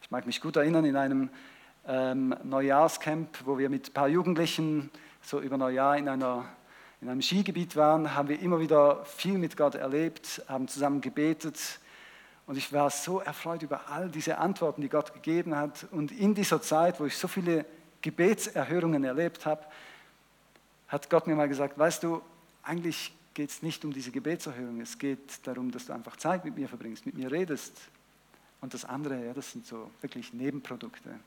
Ich 0.02 0.10
mag 0.10 0.26
mich 0.26 0.40
gut 0.40 0.56
erinnern, 0.56 0.86
in 0.86 0.96
einem 0.96 1.30
ähm, 1.86 2.34
Neujahrscamp, 2.46 3.28
wo 3.44 3.58
wir 3.58 3.70
mit 3.70 3.90
ein 3.90 3.94
paar 3.94 4.08
Jugendlichen 4.08 4.90
so 5.22 5.42
über 5.42 5.58
Neujahr 5.58 5.98
in, 5.98 6.08
einer, 6.08 6.46
in 7.02 7.10
einem 7.10 7.22
Skigebiet 7.22 7.76
waren, 7.76 8.16
haben 8.16 8.30
wir 8.30 8.40
immer 8.40 8.62
wieder 8.62 9.04
viel 9.04 9.38
mit 9.38 9.58
Gott 9.58 9.76
erlebt, 9.76 10.44
haben 10.48 10.70
zusammen 10.70 11.02
gebetet, 11.02 11.82
und 12.48 12.58
ich 12.58 12.72
war 12.72 12.90
so 12.90 13.20
erfreut 13.20 13.62
über 13.62 13.90
all 13.90 14.10
diese 14.10 14.38
Antworten, 14.38 14.82
die 14.82 14.88
Gott 14.88 15.14
gegeben 15.14 15.56
hat. 15.56 15.86
Und 15.92 16.14
in 16.14 16.34
dieser 16.34 16.62
Zeit, 16.62 17.00
wo 17.00 17.06
ich 17.06 17.18
so 17.18 17.28
viele 17.28 17.66
Gebetserhörungen 18.02 19.04
erlebt 19.04 19.46
habe, 19.46 19.66
hat 20.88 21.10
Gott 21.10 21.28
mir 21.28 21.36
mal 21.36 21.50
gesagt, 21.50 21.78
weißt 21.78 22.04
du, 22.04 22.22
eigentlich 22.64 23.14
geht 23.34 23.50
es 23.50 23.62
nicht 23.62 23.84
um 23.84 23.92
diese 23.92 24.12
Gebetserhörung, 24.12 24.80
es 24.80 24.98
geht 24.98 25.46
darum, 25.46 25.72
dass 25.72 25.88
du 25.88 25.94
einfach 25.94 26.16
Zeit 26.16 26.46
mit 26.46 26.56
mir 26.56 26.70
verbringst, 26.70 27.06
mit 27.06 27.16
mir 27.16 27.30
redest. 27.30 27.74
Und 28.62 28.74
das 28.74 28.86
andere, 28.86 29.26
ja, 29.26 29.34
das 29.34 29.52
sind 29.52 29.66
so 29.68 29.92
wirklich 30.02 30.34
Nebenprodukte. 30.34 31.20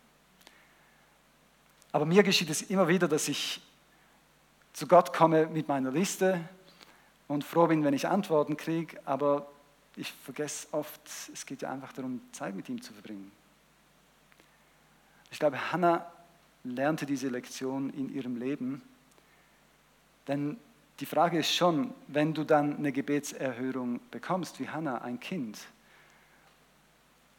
Aber 1.93 2.07
mir 2.07 2.23
geschieht 2.23 2.49
es 2.49 2.63
immer 2.63 2.89
wieder, 2.89 3.09
dass 3.09 3.29
ich 3.29 3.61
zu 4.73 4.87
Gott 4.87 5.13
komme 5.13 5.47
mit 5.47 5.69
meiner 5.69 5.91
Liste 5.91 6.41
und 7.29 7.45
froh 7.45 7.67
bin, 7.67 7.85
wenn 7.85 7.95
ich 7.95 8.09
Antworten 8.09 8.57
kriege, 8.57 8.99
aber 9.05 9.47
ich 10.01 10.13
vergesse 10.13 10.67
oft, 10.73 11.01
es 11.33 11.45
geht 11.45 11.63
ja 11.63 11.71
einfach 11.71 11.93
darum, 11.93 12.21
Zeit 12.33 12.55
mit 12.55 12.69
ihm 12.69 12.81
zu 12.81 12.93
verbringen. 12.93 13.31
Ich 15.31 15.39
glaube, 15.39 15.73
Hannah 15.73 16.11
lernte 16.65 17.07
diese 17.07 17.29
Lektion 17.29 17.91
in 17.91 18.13
ihrem 18.15 18.37
Leben, 18.37 18.83
denn 20.27 20.57
die 21.01 21.07
Frage 21.07 21.39
ist 21.39 21.55
schon, 21.55 21.95
wenn 22.09 22.35
du 22.35 22.45
dann 22.45 22.77
eine 22.77 22.93
Gebetserhörung 22.93 24.01
bekommst, 24.11 24.59
wie 24.59 24.69
Hannah, 24.69 25.03
ein 25.03 25.21
Kind, 25.21 25.59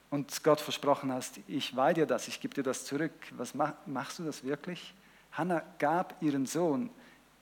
und 0.10 0.44
Gott 0.44 0.60
versprochen 0.60 1.12
hast, 1.12 1.40
ich 1.48 1.76
weihe 1.76 1.94
dir 1.94 2.06
das, 2.06 2.28
ich 2.28 2.42
gebe 2.42 2.54
dir 2.54 2.64
das 2.64 2.86
zurück, 2.86 3.14
was 3.32 3.56
mach, 3.56 3.74
machst 3.86 4.20
du 4.20 4.24
das 4.24 4.44
wirklich? 4.44 4.94
Hannah 5.32 5.64
gab 5.80 6.22
ihren 6.22 6.46
Sohn, 6.46 6.90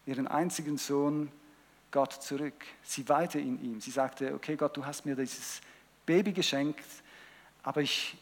ihren 0.05 0.27
einzigen 0.27 0.77
Sohn, 0.77 1.31
Gott 1.91 2.13
zurück. 2.13 2.65
Sie 2.83 3.07
weihte 3.09 3.39
in 3.39 3.63
ihm. 3.63 3.81
Sie 3.81 3.91
sagte, 3.91 4.33
okay 4.33 4.55
Gott, 4.55 4.75
du 4.77 4.85
hast 4.85 5.05
mir 5.05 5.15
dieses 5.15 5.61
Baby 6.05 6.33
geschenkt, 6.33 6.85
aber 7.63 7.81
ich 7.81 8.17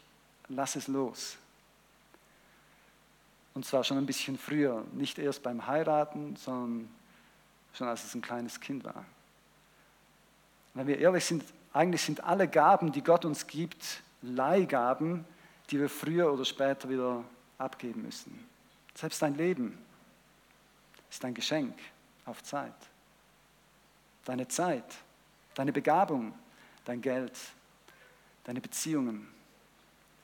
lasse 0.48 0.78
es 0.78 0.88
los. 0.88 1.36
Und 3.54 3.64
zwar 3.64 3.84
schon 3.84 3.98
ein 3.98 4.06
bisschen 4.06 4.38
früher, 4.38 4.84
nicht 4.92 5.18
erst 5.18 5.42
beim 5.42 5.66
Heiraten, 5.66 6.36
sondern 6.36 6.88
schon 7.74 7.88
als 7.88 8.04
es 8.04 8.14
ein 8.14 8.22
kleines 8.22 8.60
Kind 8.60 8.84
war. 8.84 9.04
Wenn 10.74 10.86
wir 10.86 10.98
ehrlich 10.98 11.24
sind, 11.24 11.44
eigentlich 11.72 12.02
sind 12.02 12.22
alle 12.22 12.48
Gaben, 12.48 12.92
die 12.92 13.02
Gott 13.02 13.24
uns 13.24 13.46
gibt, 13.46 14.02
Leihgaben, 14.22 15.24
die 15.70 15.78
wir 15.78 15.88
früher 15.88 16.32
oder 16.32 16.44
später 16.44 16.88
wieder 16.88 17.24
abgeben 17.58 18.02
müssen. 18.02 18.46
Selbst 18.94 19.20
dein 19.20 19.36
Leben 19.36 19.76
ist 21.10 21.24
ein 21.24 21.34
Geschenk 21.34 21.76
auf 22.24 22.42
Zeit 22.42 22.74
deine 24.28 24.46
Zeit, 24.46 24.84
deine 25.54 25.72
Begabung, 25.72 26.34
dein 26.84 27.00
Geld, 27.00 27.32
deine 28.44 28.60
Beziehungen. 28.60 29.26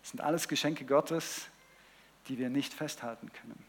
Das 0.02 0.10
sind 0.10 0.20
alles 0.20 0.46
Geschenke 0.46 0.84
Gottes, 0.84 1.48
die 2.28 2.36
wir 2.36 2.50
nicht 2.50 2.74
festhalten 2.74 3.32
können. 3.32 3.64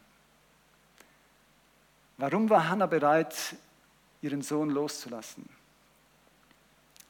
Warum 2.18 2.50
war 2.50 2.68
Hannah 2.68 2.86
bereit, 2.86 3.34
ihren 4.20 4.42
Sohn 4.42 4.68
loszulassen? 4.68 5.48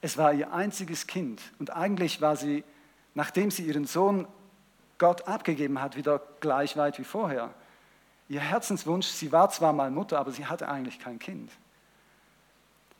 Es 0.00 0.16
war 0.16 0.32
ihr 0.32 0.52
einziges 0.52 1.08
Kind 1.08 1.42
und 1.58 1.70
eigentlich 1.70 2.20
war 2.20 2.36
sie, 2.36 2.62
nachdem 3.14 3.50
sie 3.50 3.64
ihren 3.64 3.86
Sohn 3.86 4.28
Gott 4.98 5.26
abgegeben 5.26 5.80
hat, 5.80 5.96
wieder 5.96 6.20
gleich 6.38 6.76
weit 6.76 7.00
wie 7.00 7.04
vorher. 7.04 7.52
Ihr 8.28 8.40
Herzenswunsch, 8.40 9.08
sie 9.08 9.32
war 9.32 9.50
zwar 9.50 9.72
mal 9.72 9.90
Mutter, 9.90 10.20
aber 10.20 10.30
sie 10.30 10.46
hatte 10.46 10.68
eigentlich 10.68 11.00
kein 11.00 11.18
Kind. 11.18 11.50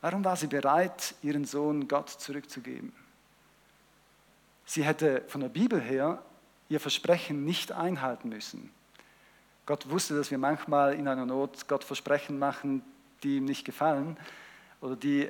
Warum 0.07 0.23
war 0.23 0.37
sie 0.37 0.47
bereit, 0.47 1.15
ihren 1.21 1.43
Sohn 1.43 1.89
Gott 1.89 2.09
zurückzugeben? 2.09 2.93
Sie 4.63 4.85
hätte 4.85 5.25
von 5.27 5.41
der 5.41 5.49
Bibel 5.49 5.81
her 5.81 6.23
ihr 6.69 6.79
Versprechen 6.79 7.43
nicht 7.43 7.73
einhalten 7.73 8.29
müssen. 8.29 8.71
Gott 9.65 9.89
wusste, 9.89 10.15
dass 10.15 10.31
wir 10.31 10.37
manchmal 10.37 10.93
in 10.93 11.09
einer 11.09 11.25
Not 11.25 11.67
Gott 11.67 11.83
Versprechen 11.83 12.39
machen, 12.39 12.83
die 13.21 13.35
ihm 13.35 13.43
nicht 13.43 13.65
gefallen 13.65 14.15
oder 14.79 14.95
die 14.95 15.29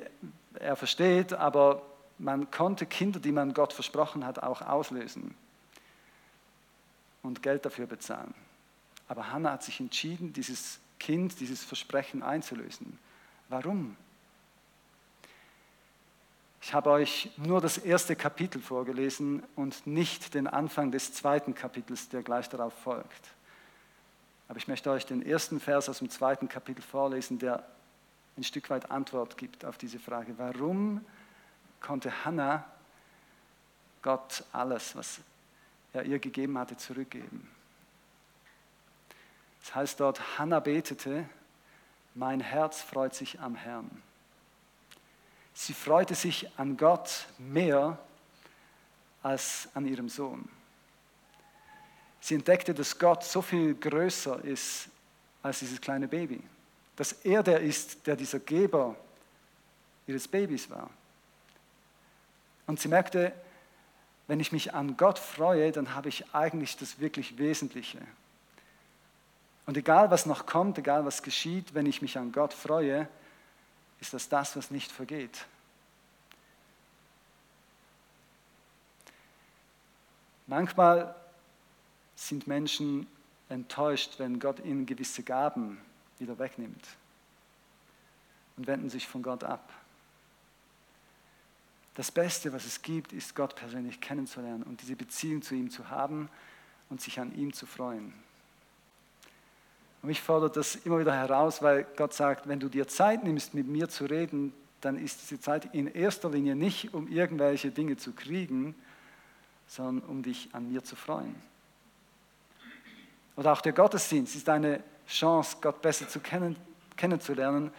er 0.54 0.76
versteht, 0.76 1.32
aber 1.32 1.82
man 2.18 2.48
konnte 2.52 2.86
Kinder, 2.86 3.18
die 3.18 3.32
man 3.32 3.54
Gott 3.54 3.72
versprochen 3.72 4.24
hat, 4.24 4.44
auch 4.44 4.62
auslösen 4.62 5.34
und 7.24 7.42
Geld 7.42 7.64
dafür 7.64 7.88
bezahlen. 7.88 8.32
Aber 9.08 9.32
Hannah 9.32 9.54
hat 9.54 9.64
sich 9.64 9.80
entschieden, 9.80 10.32
dieses 10.32 10.78
Kind, 11.00 11.40
dieses 11.40 11.64
Versprechen 11.64 12.22
einzulösen. 12.22 12.96
Warum? 13.48 13.96
Ich 16.60 16.74
habe 16.74 16.90
euch 16.90 17.30
nur 17.36 17.60
das 17.60 17.78
erste 17.78 18.16
Kapitel 18.16 18.60
vorgelesen 18.60 19.42
und 19.54 19.86
nicht 19.86 20.34
den 20.34 20.46
Anfang 20.46 20.90
des 20.90 21.12
zweiten 21.12 21.54
Kapitels, 21.54 22.08
der 22.08 22.22
gleich 22.22 22.48
darauf 22.48 22.72
folgt. 22.72 23.28
Aber 24.48 24.58
ich 24.58 24.66
möchte 24.66 24.90
euch 24.90 25.06
den 25.06 25.24
ersten 25.24 25.60
Vers 25.60 25.88
aus 25.88 25.98
dem 25.98 26.10
zweiten 26.10 26.48
Kapitel 26.48 26.82
vorlesen, 26.82 27.38
der 27.38 27.64
ein 28.36 28.44
Stück 28.44 28.70
weit 28.70 28.90
Antwort 28.90 29.36
gibt 29.36 29.64
auf 29.64 29.78
diese 29.78 29.98
Frage. 29.98 30.34
Warum 30.38 31.04
konnte 31.80 32.24
Hannah 32.24 32.64
Gott 34.02 34.44
alles, 34.52 34.96
was 34.96 35.20
er 35.92 36.04
ihr 36.04 36.18
gegeben 36.18 36.56
hatte, 36.58 36.76
zurückgeben? 36.76 37.48
Das 39.60 39.74
heißt 39.74 40.00
dort, 40.00 40.38
Hannah 40.38 40.60
betete, 40.60 41.28
mein 42.14 42.40
Herz 42.40 42.80
freut 42.80 43.14
sich 43.14 43.40
am 43.40 43.54
Herrn. 43.54 44.02
Sie 45.60 45.74
freute 45.74 46.14
sich 46.14 46.48
an 46.56 46.76
Gott 46.76 47.26
mehr 47.36 47.98
als 49.24 49.68
an 49.74 49.88
ihrem 49.88 50.08
Sohn. 50.08 50.48
Sie 52.20 52.36
entdeckte, 52.36 52.72
dass 52.72 52.96
Gott 52.96 53.24
so 53.24 53.42
viel 53.42 53.74
größer 53.74 54.44
ist 54.44 54.88
als 55.42 55.58
dieses 55.58 55.80
kleine 55.80 56.06
Baby. 56.06 56.40
Dass 56.94 57.10
er 57.10 57.42
der 57.42 57.58
ist, 57.58 58.06
der 58.06 58.14
dieser 58.14 58.38
Geber 58.38 58.94
ihres 60.06 60.28
Babys 60.28 60.70
war. 60.70 60.88
Und 62.68 62.78
sie 62.78 62.86
merkte, 62.86 63.32
wenn 64.28 64.38
ich 64.38 64.52
mich 64.52 64.72
an 64.74 64.96
Gott 64.96 65.18
freue, 65.18 65.72
dann 65.72 65.92
habe 65.92 66.08
ich 66.08 66.32
eigentlich 66.32 66.76
das 66.76 67.00
wirklich 67.00 67.36
Wesentliche. 67.36 67.98
Und 69.66 69.76
egal 69.76 70.12
was 70.12 70.24
noch 70.24 70.46
kommt, 70.46 70.78
egal 70.78 71.04
was 71.04 71.24
geschieht, 71.24 71.74
wenn 71.74 71.86
ich 71.86 72.00
mich 72.00 72.16
an 72.16 72.30
Gott 72.30 72.54
freue, 72.54 73.08
ist 74.00 74.14
das 74.14 74.28
das, 74.28 74.56
was 74.56 74.70
nicht 74.70 74.92
vergeht. 74.92 75.46
Manchmal 80.46 81.14
sind 82.14 82.46
Menschen 82.46 83.06
enttäuscht, 83.48 84.18
wenn 84.18 84.40
Gott 84.40 84.64
ihnen 84.64 84.86
gewisse 84.86 85.22
Gaben 85.22 85.78
wieder 86.18 86.38
wegnimmt 86.38 86.86
und 88.56 88.66
wenden 88.66 88.90
sich 88.90 89.06
von 89.06 89.22
Gott 89.22 89.44
ab. 89.44 89.72
Das 91.94 92.10
Beste, 92.10 92.52
was 92.52 92.64
es 92.64 92.80
gibt, 92.82 93.12
ist 93.12 93.34
Gott 93.34 93.56
persönlich 93.56 94.00
kennenzulernen 94.00 94.62
und 94.62 94.80
diese 94.80 94.96
Beziehung 94.96 95.42
zu 95.42 95.54
ihm 95.54 95.70
zu 95.70 95.90
haben 95.90 96.30
und 96.88 97.00
sich 97.00 97.18
an 97.20 97.34
ihm 97.34 97.52
zu 97.52 97.66
freuen. 97.66 98.14
Und 100.02 100.08
mich 100.08 100.20
fordert 100.20 100.56
das 100.56 100.76
immer 100.76 101.00
wieder 101.00 101.14
heraus, 101.14 101.62
weil 101.62 101.86
Gott 101.96 102.14
sagt, 102.14 102.48
wenn 102.48 102.60
du 102.60 102.68
dir 102.68 102.86
Zeit 102.86 103.24
nimmst, 103.24 103.54
mit 103.54 103.66
mir 103.66 103.88
zu 103.88 104.04
reden, 104.04 104.52
dann 104.80 104.96
ist 104.96 105.22
diese 105.22 105.40
Zeit 105.40 105.74
in 105.74 105.88
erster 105.88 106.30
Linie 106.30 106.54
nicht, 106.54 106.94
um 106.94 107.08
irgendwelche 107.08 107.70
Dinge 107.70 107.96
zu 107.96 108.12
kriegen, 108.12 108.76
sondern 109.66 110.08
um 110.08 110.22
dich 110.22 110.50
an 110.52 110.70
mir 110.70 110.84
zu 110.84 110.94
freuen. 110.94 111.34
Oder 113.36 113.52
auch 113.52 113.60
der 113.60 113.72
Gottesdienst 113.72 114.36
ist 114.36 114.48
eine 114.48 114.82
Chance, 115.08 115.56
Gott 115.60 115.82
besser 115.82 116.08
zu 116.08 116.20
kennen, 116.20 116.56
kennenzulernen 116.96 117.72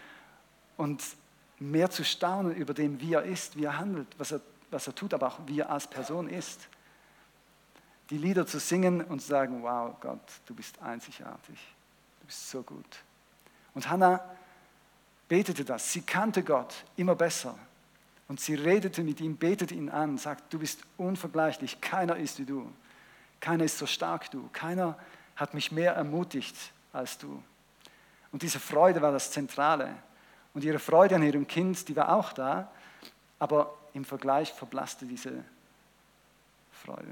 und 0.76 1.02
mehr 1.58 1.90
zu 1.90 2.04
staunen 2.04 2.56
über 2.56 2.74
dem, 2.74 3.00
wie 3.00 3.14
er 3.14 3.24
ist, 3.24 3.56
wie 3.56 3.66
er 3.66 3.78
handelt, 3.78 4.08
was 4.18 4.34
er, 4.34 4.42
was 4.72 4.88
er 4.88 4.96
tut, 4.96 5.14
aber 5.14 5.28
auch 5.28 5.40
wie 5.46 5.60
er 5.60 5.70
als 5.70 5.88
Person 5.88 6.30
ist. 6.30 6.68
Die 8.10 8.18
Lieder 8.18 8.46
zu 8.46 8.60
singen 8.60 9.02
und 9.02 9.22
zu 9.22 9.28
sagen, 9.28 9.64
wow 9.64 9.96
Gott, 10.02 10.20
du 10.48 10.54
bist 10.54 10.82
einzigartig 10.82 11.58
bist 12.30 12.52
so 12.52 12.62
gut. 12.62 12.86
Und 13.74 13.90
Hannah 13.90 14.24
betete 15.28 15.66
das. 15.66 15.92
Sie 15.92 16.02
kannte 16.02 16.44
Gott 16.44 16.76
immer 16.96 17.16
besser. 17.16 17.58
Und 18.28 18.40
sie 18.40 18.54
redete 18.54 19.04
mit 19.04 19.20
ihm, 19.20 19.36
betete 19.36 19.74
ihn 19.74 19.90
an, 19.90 20.20
sagt, 20.20 20.54
du 20.54 20.60
bist 20.60 20.84
unvergleichlich, 20.98 21.82
keiner 21.82 22.18
ist 22.18 22.38
wie 22.38 22.46
du. 22.46 22.72
Keiner 23.40 23.64
ist 23.64 23.80
so 23.80 23.88
stark 23.88 24.30
du. 24.30 24.48
Keiner 24.54 24.96
hat 25.36 25.56
mich 25.56 25.72
mehr 25.72 25.94
ermutigt 25.94 26.56
als 26.94 27.18
du. 27.18 27.42
Und 28.32 28.44
diese 28.44 28.60
Freude 28.60 29.02
war 29.02 29.12
das 29.12 29.32
Zentrale. 29.32 29.96
Und 30.54 30.64
ihre 30.64 30.78
Freude 30.78 31.16
an 31.16 31.24
ihrem 31.24 31.48
Kind, 31.48 31.88
die 31.90 31.96
war 31.96 32.14
auch 32.14 32.32
da, 32.32 32.72
aber 33.40 33.76
im 33.94 34.06
Vergleich 34.06 34.54
verblasste 34.54 35.08
diese 35.08 35.44
Freude. 36.72 37.12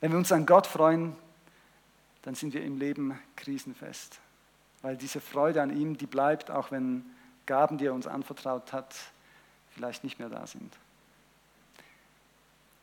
Wenn 0.00 0.12
wir 0.12 0.18
uns 0.18 0.32
an 0.32 0.46
Gott 0.46 0.66
freuen, 0.66 1.14
dann 2.22 2.34
sind 2.34 2.54
wir 2.54 2.62
im 2.64 2.78
Leben 2.78 3.18
krisenfest. 3.36 4.18
Weil 4.82 4.96
diese 4.96 5.20
Freude 5.20 5.62
an 5.62 5.76
ihm, 5.76 5.96
die 5.96 6.06
bleibt, 6.06 6.50
auch 6.50 6.70
wenn 6.70 7.04
Gaben, 7.46 7.78
die 7.78 7.86
er 7.86 7.94
uns 7.94 8.06
anvertraut 8.06 8.72
hat, 8.72 8.94
vielleicht 9.70 10.04
nicht 10.04 10.18
mehr 10.18 10.28
da 10.28 10.46
sind. 10.46 10.72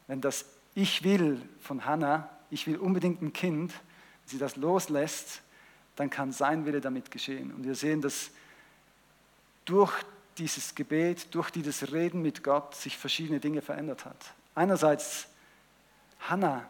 Wenn 0.08 0.22
das 0.22 0.46
Ich 0.76 1.04
will 1.04 1.42
von 1.60 1.86
Hannah, 1.86 2.30
ich 2.52 2.68
will 2.68 2.78
unbedingt 2.78 3.22
ein 3.22 3.34
Kind, 3.34 3.74
wenn 3.74 4.30
sie 4.30 4.38
das 4.38 4.56
loslässt, 4.56 5.42
dann 5.96 6.10
kann 6.12 6.32
sein 6.32 6.66
Wille 6.66 6.82
damit 6.82 7.10
geschehen. 7.10 7.52
Und 7.52 7.64
wir 7.64 7.74
sehen, 7.74 8.02
dass 8.02 8.30
durch 9.66 9.92
dieses 10.38 10.76
Gebet, 10.76 11.34
durch 11.34 11.50
dieses 11.50 11.92
Reden 11.92 12.22
mit 12.22 12.44
Gott 12.44 12.76
sich 12.76 12.96
verschiedene 12.96 13.40
Dinge 13.40 13.62
verändert 13.64 14.06
hat. 14.06 14.34
Einerseits 14.54 15.28
Hannah 16.20 16.68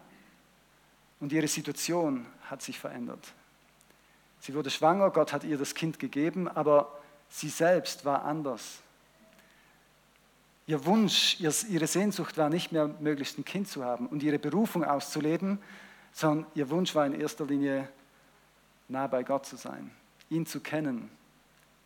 und 1.19 1.31
ihre 1.31 1.47
Situation 1.47 2.25
hat 2.49 2.61
sich 2.61 2.79
verändert. 2.79 3.33
Sie 4.39 4.53
wurde 4.53 4.69
schwanger, 4.69 5.09
Gott 5.09 5.33
hat 5.33 5.43
ihr 5.43 5.57
das 5.57 5.73
Kind 5.73 5.99
gegeben, 5.99 6.47
aber 6.47 6.99
sie 7.29 7.49
selbst 7.49 8.05
war 8.05 8.23
anders. 8.23 8.79
Ihr 10.67 10.85
Wunsch, 10.85 11.39
ihre 11.39 11.87
Sehnsucht 11.87 12.37
war 12.37 12.49
nicht 12.49 12.71
mehr, 12.71 12.87
möglichst 12.99 13.37
ein 13.37 13.45
Kind 13.45 13.67
zu 13.67 13.83
haben 13.83 14.07
und 14.07 14.21
ihre 14.21 14.37
Berufung 14.37 14.83
auszuleben, 14.83 15.59
sondern 16.11 16.45
ihr 16.55 16.69
Wunsch 16.69 16.93
war 16.93 17.05
in 17.05 17.19
erster 17.19 17.45
Linie, 17.45 17.87
nah 18.89 19.07
bei 19.07 19.23
Gott 19.23 19.45
zu 19.45 19.55
sein, 19.55 19.91
ihn 20.29 20.45
zu 20.45 20.59
kennen 20.59 21.09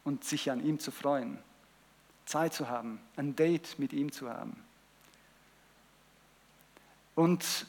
und 0.03 0.23
sich 0.23 0.49
an 0.49 0.65
ihm 0.65 0.79
zu 0.79 0.91
freuen, 0.91 1.37
Zeit 2.25 2.53
zu 2.53 2.69
haben, 2.69 2.99
ein 3.17 3.35
Date 3.35 3.77
mit 3.77 3.93
ihm 3.93 4.11
zu 4.11 4.29
haben. 4.29 4.55
Und 7.13 7.67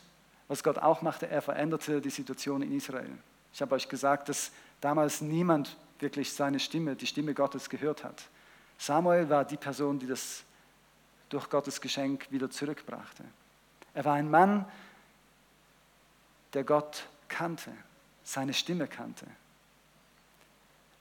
was 0.53 0.62
Gott 0.62 0.77
auch 0.77 1.01
machte, 1.01 1.27
er 1.29 1.41
veränderte 1.41 2.03
die 2.03 2.11
Situation 2.11 2.61
in 2.61 2.73
Israel. 2.73 3.11
Ich 3.55 3.62
habe 3.62 3.75
euch 3.75 3.88
gesagt, 3.88 4.29
dass 4.29 4.53
damals 4.83 5.23
niemand 5.23 5.79
wirklich 5.99 6.31
seine 6.31 6.61
Stimme, 6.61 6.95
die 6.95 7.07
Stimme 7.07 7.33
Gottes 7.33 7.71
gehört 7.71 8.05
hat. 8.05 8.23
Samuel 8.77 9.31
war 9.31 9.47
die 9.47 9.57
Person, 9.57 9.99
die 9.99 10.07
das 10.07 10.43
durch 11.31 11.49
Gottes 11.49 11.81
Geschenk 11.81 12.31
wieder 12.31 12.51
zurückbrachte. 12.51 13.25
Er 13.95 14.05
war 14.05 14.12
ein 14.12 14.31
Mann, 14.31 14.67
der 16.53 16.65
Gott 16.65 17.05
kannte, 17.29 17.73
seine 18.23 18.53
Stimme 18.53 18.88
kannte. 18.88 19.25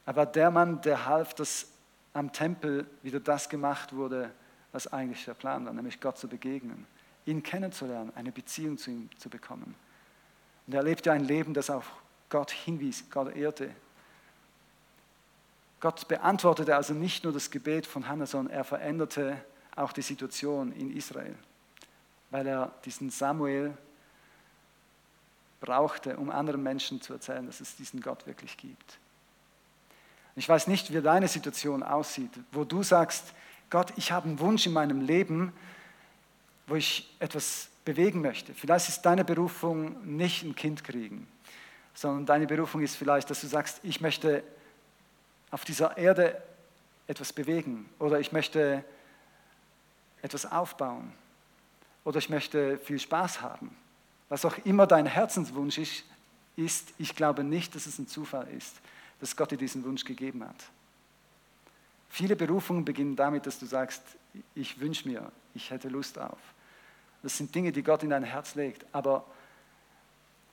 Er 0.06 0.16
war 0.16 0.28
der 0.28 0.50
Mann, 0.50 0.82
der 0.82 1.06
half, 1.08 1.34
dass 1.34 1.68
am 2.14 2.32
Tempel 2.32 2.90
wieder 3.04 3.20
das 3.20 3.50
gemacht 3.50 3.94
wurde, 3.94 4.32
was 4.72 4.88
eigentlich 4.88 5.26
der 5.26 5.34
Plan 5.34 5.66
war, 5.66 5.74
nämlich 5.74 6.00
Gott 6.00 6.18
zu 6.18 6.30
begegnen 6.30 6.88
ihn 7.26 7.44
kennenzulernen, 7.44 8.12
eine 8.16 8.32
Beziehung 8.32 8.78
zu 8.78 8.92
ihm 8.92 9.10
zu 9.18 9.30
bekommen. 9.30 9.76
Und 10.68 10.74
er 10.74 10.84
lebte 10.84 11.12
ein 11.12 11.24
Leben, 11.24 11.54
das 11.54 11.70
auf 11.70 11.92
Gott 12.30 12.52
hinwies, 12.52 13.10
Gott 13.10 13.36
ehrte. 13.36 13.72
Gott 15.80 16.08
beantwortete 16.08 16.76
also 16.76 16.94
nicht 16.94 17.24
nur 17.24 17.34
das 17.34 17.52
Gebet 17.52 17.86
von 17.86 18.08
Hannah, 18.08 18.26
sondern 18.26 18.56
er 18.56 18.64
veränderte 18.64 19.44
auch 19.76 19.92
die 19.92 20.02
Situation 20.02 20.72
in 20.74 20.96
Israel, 20.96 21.36
weil 22.30 22.48
er 22.48 22.72
diesen 22.86 23.10
Samuel 23.10 23.76
brauchte, 25.60 26.18
um 26.18 26.30
anderen 26.30 26.62
Menschen 26.64 27.02
zu 27.02 27.14
erzählen, 27.14 27.46
dass 27.46 27.62
es 27.62 27.76
diesen 27.76 28.02
Gott 28.02 28.26
wirklich 28.28 28.58
gibt. 28.58 28.98
Ich 30.36 30.48
weiß 30.48 30.68
nicht, 30.68 30.94
wie 30.94 31.02
deine 31.02 31.28
Situation 31.28 31.84
aussieht, 31.84 32.32
wo 32.52 32.64
du 32.64 32.84
sagst, 32.84 33.34
Gott, 33.70 33.94
ich 33.96 34.12
habe 34.12 34.28
einen 34.28 34.40
Wunsch 34.40 34.66
in 34.66 34.74
meinem 34.74 35.02
Leben, 35.02 35.54
wo 36.72 36.76
ich 36.76 37.14
etwas 37.20 37.68
bewegen 37.84 38.22
möchte. 38.22 38.54
Vielleicht 38.54 38.88
ist 38.88 39.02
deine 39.02 39.26
Berufung 39.26 40.16
nicht 40.16 40.44
ein 40.44 40.56
Kind 40.56 40.86
kriegen, 40.86 41.28
sondern 41.94 42.26
deine 42.26 42.48
Berufung 42.48 42.82
ist 42.82 42.96
vielleicht, 42.96 43.30
dass 43.30 43.42
du 43.42 43.48
sagst, 43.48 43.82
ich 43.84 44.00
möchte 44.00 44.42
auf 45.52 45.66
dieser 45.66 45.98
Erde 45.98 46.42
etwas 47.08 47.34
bewegen 47.34 47.90
oder 48.00 48.22
ich 48.22 48.32
möchte 48.32 48.86
etwas 50.22 50.50
aufbauen 50.50 51.12
oder 52.06 52.20
ich 52.20 52.30
möchte 52.30 52.78
viel 52.78 53.00
Spaß 53.00 53.42
haben. 53.42 53.76
Was 54.30 54.46
auch 54.46 54.58
immer 54.64 54.88
dein 54.88 55.06
Herzenswunsch 55.06 55.78
ist, 55.78 56.06
ist, 56.56 56.94
ich 56.98 57.18
glaube 57.18 57.44
nicht, 57.44 57.76
dass 57.76 57.86
es 57.86 58.00
ein 58.00 58.08
Zufall 58.08 58.48
ist, 58.48 58.78
dass 59.20 59.36
Gott 59.36 59.52
dir 59.52 59.58
diesen 59.58 59.84
Wunsch 59.84 60.06
gegeben 60.06 60.42
hat. 60.48 60.64
Viele 62.08 62.38
Berufungen 62.38 62.86
beginnen 62.86 63.18
damit, 63.18 63.46
dass 63.46 63.60
du 63.60 63.66
sagst, 63.66 64.02
ich 64.56 64.80
wünsche 64.80 65.10
mir, 65.10 65.30
ich 65.54 65.70
hätte 65.70 65.90
Lust 65.90 66.18
auf. 66.18 66.40
Das 67.24 67.38
sind 67.38 67.54
Dinge, 67.54 67.72
die 67.72 67.84
Gott 67.84 68.04
in 68.04 68.10
dein 68.10 68.24
Herz 68.24 68.56
legt. 68.56 68.86
Aber 68.92 69.26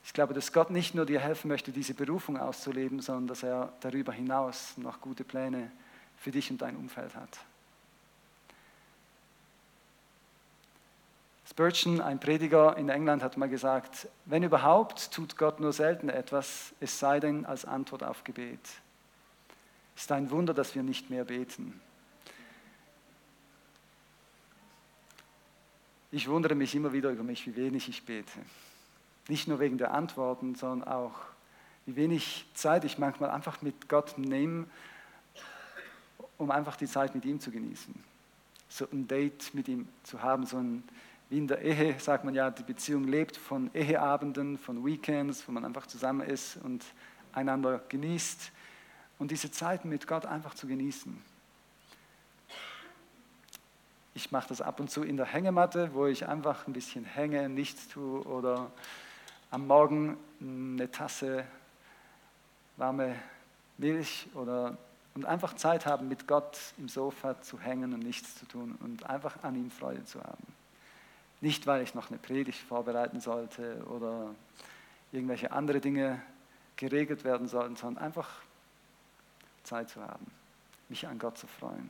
ich 0.05 0.13
glaube, 0.13 0.35
dass 0.35 0.53
Gott 0.53 0.71
nicht 0.71 0.95
nur 0.95 1.07
dir 1.07 1.21
helfen 1.21 1.49
möchte, 1.49 1.73
diese 1.73 1.95
Berufung 1.95 2.39
auszuleben, 2.39 3.01
sondern 3.01 3.27
dass 3.27 3.43
er 3.43 3.73
darüber 3.81 4.13
hinaus 4.13 4.77
noch 4.77 5.01
gute 5.01 5.25
Pläne 5.25 5.71
für 6.17 6.31
dich 6.31 6.51
und 6.51 6.61
dein 6.63 6.77
Umfeld 6.77 7.15
hat. 7.15 7.39
Spurgeon, 11.59 12.01
ein 12.01 12.21
Prediger 12.21 12.77
in 12.77 12.89
England, 12.89 13.23
hat 13.23 13.37
mal 13.37 13.49
gesagt, 13.49 14.07
wenn 14.27 14.45
überhaupt, 14.45 15.11
tut 15.11 15.37
Gott 15.37 15.59
nur 15.59 15.73
selten 15.73 16.09
etwas, 16.09 16.73
es 16.79 17.01
sei 17.01 17.19
denn 17.19 17.47
als 17.47 17.65
Antwort 17.65 18.05
auf 18.05 18.23
Gebet. 18.23 18.61
Es 19.97 20.03
ist 20.03 20.13
ein 20.13 20.31
Wunder, 20.31 20.55
dass 20.55 20.77
wir 20.77 20.85
nicht 20.85 21.11
mehr 21.11 21.25
beten. 21.25 21.81
Ich 26.11 26.29
wundere 26.29 26.55
mich 26.55 26.75
immer 26.75 26.93
wieder 26.93 27.11
über 27.11 27.23
mich, 27.23 27.47
wie 27.47 27.57
wenig 27.57 27.89
ich 27.89 28.05
bete. 28.05 28.39
Nicht 29.29 29.47
nur 29.47 29.61
wegen 29.61 29.77
der 29.77 29.93
Antworten, 29.93 30.55
sondern 30.55 30.89
auch, 30.89 31.15
wie 31.85 31.97
wenig 31.97 32.47
Zeit 32.55 32.85
ich 32.85 32.99
manchmal 32.99 33.31
einfach 33.31 33.61
mit 33.63 33.89
Gott 33.89 34.17
nehme, 34.17 34.67
um 36.39 36.51
einfach 36.51 36.77
die 36.77 36.87
Zeit 36.87 37.15
mit 37.15 37.25
ihm 37.25 37.41
zu 37.41 37.51
genießen. 37.51 37.95
So 38.69 38.87
ein 38.91 39.07
Date 39.07 39.53
mit 39.55 39.69
ihm 39.69 39.89
zu 40.03 40.23
haben, 40.23 40.47
so 40.47 40.59
ein 40.59 40.83
wie 41.31 41.39
in 41.39 41.47
der 41.47 41.61
Ehe 41.61 41.99
sagt 42.01 42.25
man 42.25 42.35
ja, 42.35 42.51
die 42.51 42.63
Beziehung 42.63 43.05
lebt 43.05 43.37
von 43.37 43.71
Eheabenden, 43.75 44.57
von 44.57 44.85
Weekends, 44.85 45.47
wo 45.47 45.53
man 45.53 45.65
einfach 45.65 45.87
zusammen 45.87 46.27
ist 46.27 46.57
und 46.57 46.85
einander 47.33 47.83
genießt 47.89 48.51
und 49.19 49.31
diese 49.31 49.51
Zeiten 49.51 49.91
mit 49.91 50.07
Gott 50.07 50.25
einfach 50.25 50.55
zu 50.55 50.67
genießen. 50.67 51.23
Ich 54.19 54.33
mache 54.33 54.49
das 54.49 54.61
ab 54.61 54.81
und 54.81 54.91
zu 54.91 55.05
in 55.05 55.17
der 55.17 55.27
Hängematte, 55.27 55.95
wo 55.95 56.07
ich 56.07 56.27
einfach 56.27 56.67
ein 56.67 56.73
bisschen 56.73 57.05
hänge, 57.05 57.49
nichts 57.49 57.87
tue 57.87 58.21
oder 58.25 58.73
am 59.53 59.69
Morgen 59.69 60.17
eine 60.41 60.91
Tasse 60.91 61.45
warme 62.77 63.15
Milch 63.77 64.27
oder 64.35 64.77
und 65.15 65.25
einfach 65.25 65.55
Zeit 65.55 65.87
haben, 65.87 66.09
mit 66.09 66.27
Gott 66.27 66.59
im 66.79 66.89
Sofa 66.89 67.41
zu 67.43 67.61
hängen 67.61 67.95
und 67.95 68.01
nichts 68.01 68.35
zu 68.35 68.47
tun 68.47 68.77
und 68.81 69.09
einfach 69.09 69.41
an 69.45 69.55
ihm 69.55 69.71
Freude 69.71 70.05
zu 70.05 70.21
haben. 70.21 70.53
Nicht, 71.41 71.69
weil 71.69 71.83
ich 71.83 71.95
noch 71.95 72.11
eine 72.11 72.19
Predigt 72.19 72.59
vorbereiten 72.59 73.21
sollte 73.21 73.85
oder 73.87 74.35
irgendwelche 75.13 75.53
andere 75.53 75.79
Dinge 75.79 76.21
geregelt 76.75 77.23
werden 77.23 77.47
sollten, 77.47 77.77
sondern 77.77 78.03
einfach 78.03 78.29
Zeit 79.63 79.91
zu 79.91 80.03
haben, 80.03 80.27
mich 80.89 81.07
an 81.07 81.21
Gott 81.21 81.39
zu 81.39 81.47
freuen. 81.47 81.89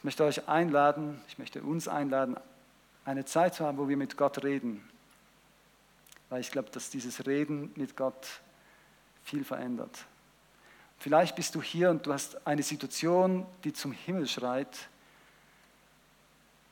Ich 0.00 0.04
möchte 0.04 0.24
euch 0.24 0.48
einladen, 0.48 1.20
ich 1.28 1.38
möchte 1.38 1.62
uns 1.62 1.88
einladen, 1.88 2.36
eine 3.04 3.24
Zeit 3.24 3.54
zu 3.54 3.64
haben, 3.64 3.78
wo 3.78 3.88
wir 3.88 3.96
mit 3.96 4.16
Gott 4.16 4.42
reden. 4.42 4.82
Weil 6.28 6.40
ich 6.40 6.50
glaube, 6.50 6.70
dass 6.70 6.90
dieses 6.90 7.26
Reden 7.26 7.72
mit 7.76 7.96
Gott 7.96 8.40
viel 9.24 9.44
verändert. 9.44 10.06
Vielleicht 10.98 11.36
bist 11.36 11.54
du 11.54 11.62
hier 11.62 11.90
und 11.90 12.06
du 12.06 12.12
hast 12.12 12.46
eine 12.46 12.62
Situation, 12.62 13.46
die 13.64 13.72
zum 13.72 13.92
Himmel 13.92 14.26
schreit 14.26 14.88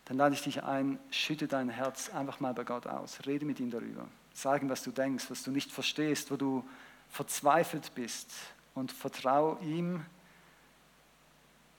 dann 0.08 0.16
lade 0.16 0.34
ich 0.34 0.40
dich 0.40 0.62
ein, 0.62 0.98
schütte 1.10 1.46
dein 1.46 1.68
Herz 1.68 2.08
einfach 2.08 2.40
mal 2.40 2.54
bei 2.54 2.64
Gott 2.64 2.86
aus. 2.86 3.18
Rede 3.26 3.44
mit 3.44 3.60
ihm 3.60 3.70
darüber. 3.70 4.08
Sag 4.32 4.62
ihm, 4.62 4.70
was 4.70 4.82
du 4.82 4.90
denkst, 4.90 5.26
was 5.28 5.42
du 5.42 5.50
nicht 5.50 5.70
verstehst, 5.70 6.30
wo 6.30 6.36
du 6.36 6.64
verzweifelt 7.10 7.94
bist 7.94 8.30
und 8.74 8.90
vertraue 8.90 9.58
ihm 9.60 10.06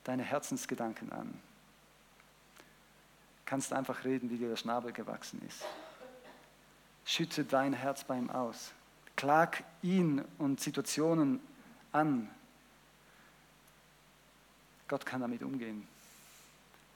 deine 0.03 0.23
Herzensgedanken 0.23 1.12
an. 1.12 1.39
Kannst 3.45 3.73
einfach 3.73 4.03
reden, 4.03 4.29
wie 4.29 4.38
dir 4.38 4.49
der 4.49 4.55
Schnabel 4.55 4.91
gewachsen 4.91 5.41
ist. 5.47 5.65
Schütte 7.05 7.43
dein 7.43 7.73
Herz 7.73 8.03
bei 8.03 8.17
ihm 8.17 8.29
aus. 8.29 8.71
Klag 9.15 9.63
ihn 9.81 10.23
und 10.38 10.59
Situationen 10.62 11.39
an. 11.91 12.29
Gott 14.88 15.05
kann 15.05 15.21
damit 15.21 15.43
umgehen. 15.43 15.88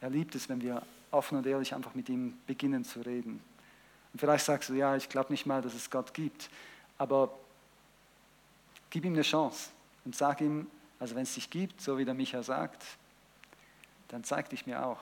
Er 0.02 0.10
liebt 0.10 0.36
es, 0.36 0.50
wenn 0.50 0.62
wir 0.62 0.84
offen 1.12 1.38
und 1.38 1.46
ehrlich 1.46 1.74
einfach 1.74 1.96
mit 1.96 2.10
ihm 2.10 2.38
beginnen 2.48 2.84
zu 2.84 3.02
reden. 3.02 3.42
Und 4.12 4.20
vielleicht 4.20 4.46
sagst 4.46 4.70
du, 4.70 4.74
ja, 4.74 4.96
ich 4.96 5.10
glaube 5.10 5.32
nicht 5.32 5.46
mal, 5.46 5.62
dass 5.62 5.74
es 5.74 5.90
Gott 5.90 6.14
gibt, 6.14 6.50
aber 6.98 7.34
gib 8.90 9.06
ihm 9.06 9.14
eine 9.14 9.24
Chance 9.24 9.70
und 10.06 10.16
sag 10.16 10.42
ihm, 10.42 10.68
also 11.00 11.16
wenn 11.16 11.24
es 11.24 11.34
dich 11.34 11.50
gibt, 11.50 11.82
so 11.82 11.98
wie 11.98 12.06
der 12.06 12.14
Micha 12.14 12.44
sagt, 12.44 12.84
dann 14.08 14.24
zeig 14.24 14.50
dich 14.50 14.66
mir 14.66 14.86
auch. 14.86 15.00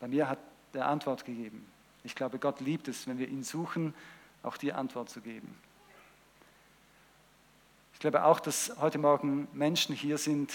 Bei 0.00 0.08
mir 0.08 0.28
hat 0.28 0.38
er 0.72 0.88
Antwort 0.88 1.24
gegeben. 1.24 1.66
Ich 2.04 2.14
glaube, 2.14 2.38
Gott 2.38 2.60
liebt 2.60 2.88
es, 2.88 3.06
wenn 3.06 3.18
wir 3.18 3.28
ihn 3.28 3.42
suchen, 3.42 3.94
auch 4.42 4.56
dir 4.56 4.76
Antwort 4.78 5.10
zu 5.10 5.20
geben. 5.20 5.56
Ich 7.94 8.00
glaube 8.00 8.24
auch, 8.24 8.40
dass 8.40 8.72
heute 8.78 8.98
Morgen 8.98 9.48
Menschen 9.52 9.94
hier 9.94 10.18
sind, 10.18 10.52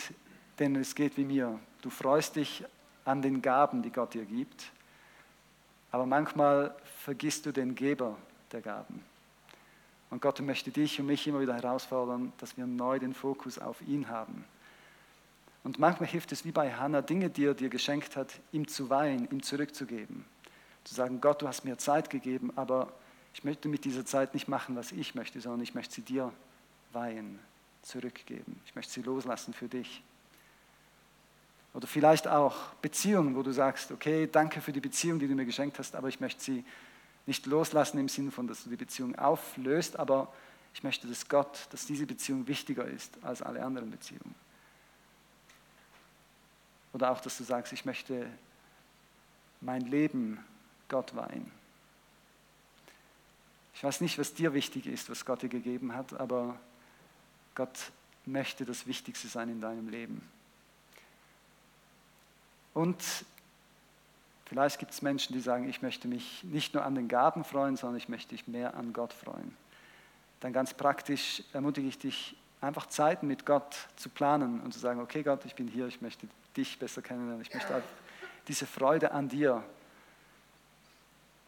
denen 0.60 0.76
es 0.76 0.96
geht 0.96 1.18
wie 1.18 1.26
mir. 1.26 1.60
Du 1.82 1.90
freust 1.90 2.36
dich 2.36 2.64
an 3.04 3.22
den 3.22 3.42
Gaben, 3.42 3.82
die 3.82 3.92
Gott 3.92 4.14
dir 4.14 4.26
gibt. 4.26 4.72
Aber 5.92 6.06
manchmal 6.06 6.76
vergisst 7.00 7.46
du 7.46 7.52
den 7.52 7.76
Geber 7.76 8.16
der 8.52 8.62
Gaben. 8.62 9.04
Und 10.12 10.22
Gott 10.22 10.40
möchte 10.42 10.70
dich 10.72 11.00
und 11.00 11.08
mich 11.08 11.26
immer 11.26 11.40
wieder 11.40 11.56
herausfordern, 11.56 12.34
dass 12.38 12.58
wir 12.58 12.68
neu 12.68 13.00
den 13.00 13.14
Fokus 13.14 13.58
auf 13.58 13.82
ihn 13.82 14.10
haben. 14.10 14.44
Und 15.64 15.80
manchmal 15.80 16.10
hilft 16.10 16.32
es 16.32 16.44
wie 16.44 16.52
bei 16.52 16.74
Hannah, 16.74 17.02
Dinge, 17.02 17.30
die 17.30 17.46
er 17.46 17.54
dir 17.54 17.70
geschenkt 17.70 18.16
hat, 18.16 18.40
ihm 18.52 18.68
zu 18.68 18.90
weihen, 18.90 19.28
ihm 19.32 19.42
zurückzugeben. 19.42 20.26
Zu 20.84 20.96
sagen, 20.96 21.22
Gott, 21.22 21.42
du 21.42 21.48
hast 21.48 21.64
mir 21.64 21.78
Zeit 21.78 22.10
gegeben, 22.10 22.52
aber 22.56 22.92
ich 23.34 23.44
möchte 23.44 23.70
mit 23.70 23.86
dieser 23.86 24.06
Zeit 24.06 24.34
nicht 24.34 24.48
machen, 24.48 24.76
was 24.76 24.92
ich 24.92 25.16
möchte, 25.16 25.40
sondern 25.40 25.62
ich 25.62 25.74
möchte 25.74 25.96
sie 25.96 26.02
dir 26.02 26.34
weihen, 26.92 27.40
zurückgeben. 27.82 28.60
Ich 28.66 28.76
möchte 28.76 28.92
sie 28.92 29.02
loslassen 29.02 29.54
für 29.54 29.68
dich. 29.68 30.04
Oder 31.74 31.88
vielleicht 31.88 32.28
auch 32.28 32.58
Beziehungen, 32.82 33.36
wo 33.36 33.44
du 33.44 33.52
sagst, 33.52 33.92
okay, 33.92 34.28
danke 34.30 34.60
für 34.60 34.74
die 34.74 34.82
Beziehung, 34.82 35.20
die 35.20 35.28
du 35.28 35.36
mir 35.36 35.46
geschenkt 35.46 35.80
hast, 35.80 35.96
aber 35.96 36.10
ich 36.10 36.20
möchte 36.20 36.44
sie 36.44 36.66
nicht 37.26 37.46
loslassen 37.46 38.00
im 38.00 38.10
Sinne 38.10 38.32
von, 38.32 38.48
dass 38.48 38.64
du 38.64 38.70
die 38.70 38.78
Beziehung 38.78 39.16
auflöst, 39.16 39.98
aber 40.00 40.32
ich 40.74 40.84
möchte, 40.84 41.08
dass 41.08 41.28
Gott, 41.28 41.68
dass 41.72 41.86
diese 41.86 42.06
Beziehung 42.06 42.48
wichtiger 42.48 42.86
ist 42.86 43.18
als 43.24 43.42
alle 43.42 43.64
anderen 43.64 43.92
Beziehungen. 43.92 44.36
Oder 46.94 47.12
auch, 47.12 47.22
dass 47.22 47.38
du 47.38 47.44
sagst, 47.44 47.74
ich 47.74 47.86
möchte 47.86 48.30
mein 49.62 49.82
Leben 49.82 50.44
Gott 50.90 51.16
weihen. 51.16 51.52
Ich 53.74 53.84
weiß 53.84 54.02
nicht, 54.02 54.20
was 54.20 54.34
dir 54.34 54.54
wichtig 54.54 54.88
ist, 54.88 55.10
was 55.10 55.26
Gott 55.26 55.42
dir 55.42 55.50
gegeben 55.50 55.94
hat, 55.94 56.14
aber 56.14 56.60
Gott 57.56 57.92
möchte 58.26 58.66
das 58.66 58.86
Wichtigste 58.88 59.28
sein 59.28 59.50
in 59.50 59.62
deinem 59.62 59.90
Leben. 59.90 60.22
Und 62.74 63.04
vielleicht 64.52 64.80
gibt 64.80 64.92
es 64.92 65.02
Menschen, 65.02 65.32
die 65.32 65.40
sagen, 65.40 65.70
ich 65.70 65.82
möchte 65.82 66.10
mich 66.10 66.44
nicht 66.44 66.74
nur 66.74 66.84
an 66.84 66.94
den 66.94 67.08
Gaben 67.08 67.46
freuen, 67.46 67.78
sondern 67.78 67.96
ich 67.96 68.10
möchte 68.10 68.34
mich 68.34 68.50
mehr 68.50 68.76
an 68.76 68.92
Gott 68.92 69.14
freuen. 69.14 69.56
Dann 70.42 70.52
ganz 70.52 70.74
praktisch 70.74 71.42
ermutige 71.54 71.88
ich 71.88 71.98
dich, 71.98 72.36
einfach 72.60 72.88
Zeiten 72.88 73.28
mit 73.28 73.46
Gott 73.46 73.88
zu 73.96 74.10
planen 74.10 74.60
und 74.60 74.74
zu 74.74 74.80
sagen, 74.82 75.00
okay 75.00 75.24
Gott, 75.24 75.46
ich 75.46 75.56
bin 75.56 75.70
hier, 75.70 75.88
ich 75.88 76.02
möchte 76.02 76.28
dich 76.58 76.78
besser 76.78 77.02
kennenlernen, 77.02 77.42
ich 77.42 77.54
möchte 77.54 77.82
diese 78.50 78.66
Freude 78.66 79.14
an 79.14 79.30
dir, 79.30 79.64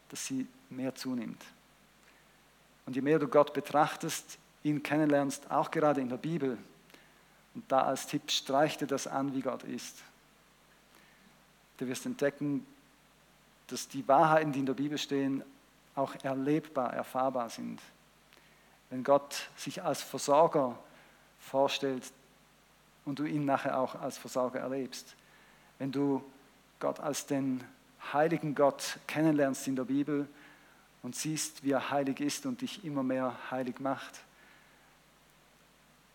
dass 0.08 0.24
sie 0.24 0.46
mehr 0.70 0.94
zunimmt. 0.94 1.44
Und 2.86 2.96
je 2.96 3.02
mehr 3.02 3.18
du 3.18 3.28
Gott 3.28 3.52
betrachtest, 3.52 4.38
ihn 4.62 4.82
kennenlernst, 4.82 5.50
auch 5.50 5.70
gerade 5.70 6.00
in 6.00 6.08
der 6.08 6.16
Bibel, 6.16 6.56
und 7.54 7.70
da 7.70 7.82
als 7.82 8.06
Tipp, 8.06 8.30
streich 8.30 8.78
dir 8.78 8.86
das 8.86 9.06
an, 9.06 9.34
wie 9.34 9.42
Gott 9.42 9.62
ist. 9.62 10.02
Du 11.76 11.86
wirst 11.86 12.06
entdecken, 12.06 12.66
dass 13.68 13.88
die 13.88 14.06
Wahrheiten, 14.06 14.52
die 14.52 14.60
in 14.60 14.66
der 14.66 14.74
Bibel 14.74 14.98
stehen, 14.98 15.42
auch 15.94 16.14
erlebbar, 16.22 16.92
erfahrbar 16.92 17.48
sind. 17.48 17.80
Wenn 18.90 19.04
Gott 19.04 19.48
sich 19.56 19.82
als 19.82 20.02
Versorger 20.02 20.78
vorstellt 21.38 22.12
und 23.04 23.18
du 23.18 23.24
ihn 23.24 23.44
nachher 23.44 23.78
auch 23.78 23.94
als 23.94 24.18
Versorger 24.18 24.60
erlebst. 24.60 25.14
Wenn 25.78 25.92
du 25.92 26.24
Gott 26.80 27.00
als 27.00 27.26
den 27.26 27.62
heiligen 28.12 28.54
Gott 28.54 28.98
kennenlernst 29.06 29.66
in 29.68 29.76
der 29.76 29.84
Bibel 29.84 30.28
und 31.02 31.14
siehst, 31.14 31.62
wie 31.64 31.72
er 31.72 31.90
heilig 31.90 32.20
ist 32.20 32.46
und 32.46 32.60
dich 32.60 32.84
immer 32.84 33.02
mehr 33.02 33.36
heilig 33.50 33.80
macht, 33.80 34.20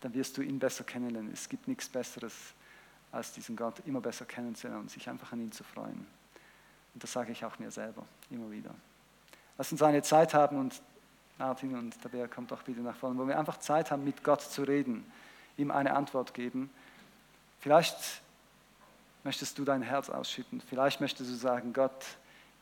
dann 0.00 0.14
wirst 0.14 0.36
du 0.36 0.42
ihn 0.42 0.58
besser 0.58 0.84
kennenlernen. 0.84 1.32
Es 1.32 1.48
gibt 1.48 1.68
nichts 1.68 1.88
Besseres, 1.88 2.34
als 3.12 3.32
diesen 3.32 3.56
Gott 3.56 3.74
immer 3.86 4.00
besser 4.00 4.24
kennenzulernen 4.24 4.82
und 4.82 4.90
sich 4.90 5.08
einfach 5.08 5.32
an 5.32 5.40
ihn 5.40 5.52
zu 5.52 5.64
freuen. 5.64 6.06
Und 6.94 7.02
das 7.02 7.12
sage 7.12 7.32
ich 7.32 7.44
auch 7.44 7.58
mir 7.58 7.70
selber 7.70 8.04
immer 8.30 8.50
wieder. 8.50 8.74
Lass 9.58 9.70
uns 9.72 9.82
eine 9.82 10.02
Zeit 10.02 10.34
haben 10.34 10.58
und 10.58 10.80
Martin 11.38 11.74
und 11.74 12.10
Bär 12.10 12.28
kommt 12.28 12.52
auch 12.52 12.62
bitte 12.62 12.80
nach 12.80 12.96
vorne, 12.96 13.18
wo 13.18 13.26
wir 13.26 13.38
einfach 13.38 13.58
Zeit 13.58 13.90
haben, 13.90 14.04
mit 14.04 14.22
Gott 14.22 14.42
zu 14.42 14.62
reden, 14.62 15.10
ihm 15.56 15.70
eine 15.70 15.94
Antwort 15.94 16.34
geben. 16.34 16.70
Vielleicht 17.60 18.22
möchtest 19.24 19.58
du 19.58 19.64
dein 19.64 19.82
Herz 19.82 20.10
ausschütten. 20.10 20.60
Vielleicht 20.60 21.00
möchtest 21.00 21.30
du 21.30 21.34
sagen, 21.34 21.72
Gott, 21.72 22.04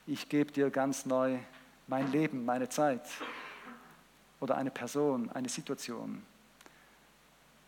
ich 0.07 0.29
gebe 0.29 0.53
dir 0.53 0.71
ganz 0.71 1.07
neu 1.07 1.39
mein 1.87 2.11
Leben, 2.13 2.45
meine 2.45 2.69
Zeit 2.69 3.03
oder 4.41 4.57
eine 4.57 4.71
Person, 4.71 5.31
eine 5.33 5.49
Situation 5.49 6.23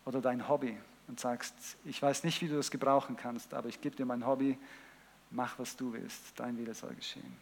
oder 0.05 0.21
dein 0.21 0.47
Hobby 0.47 0.77
und 1.07 1.19
sagst, 1.19 1.53
ich 1.85 2.01
weiß 2.01 2.23
nicht, 2.23 2.41
wie 2.41 2.47
du 2.47 2.55
das 2.55 2.71
gebrauchen 2.71 3.17
kannst, 3.17 3.53
aber 3.53 3.67
ich 3.67 3.81
gebe 3.81 3.95
dir 3.95 4.05
mein 4.05 4.25
Hobby, 4.25 4.57
mach, 5.31 5.57
was 5.59 5.75
du 5.75 5.93
willst, 5.93 6.21
dein 6.35 6.57
Wille 6.57 6.73
soll 6.73 6.93
geschehen. 6.93 7.35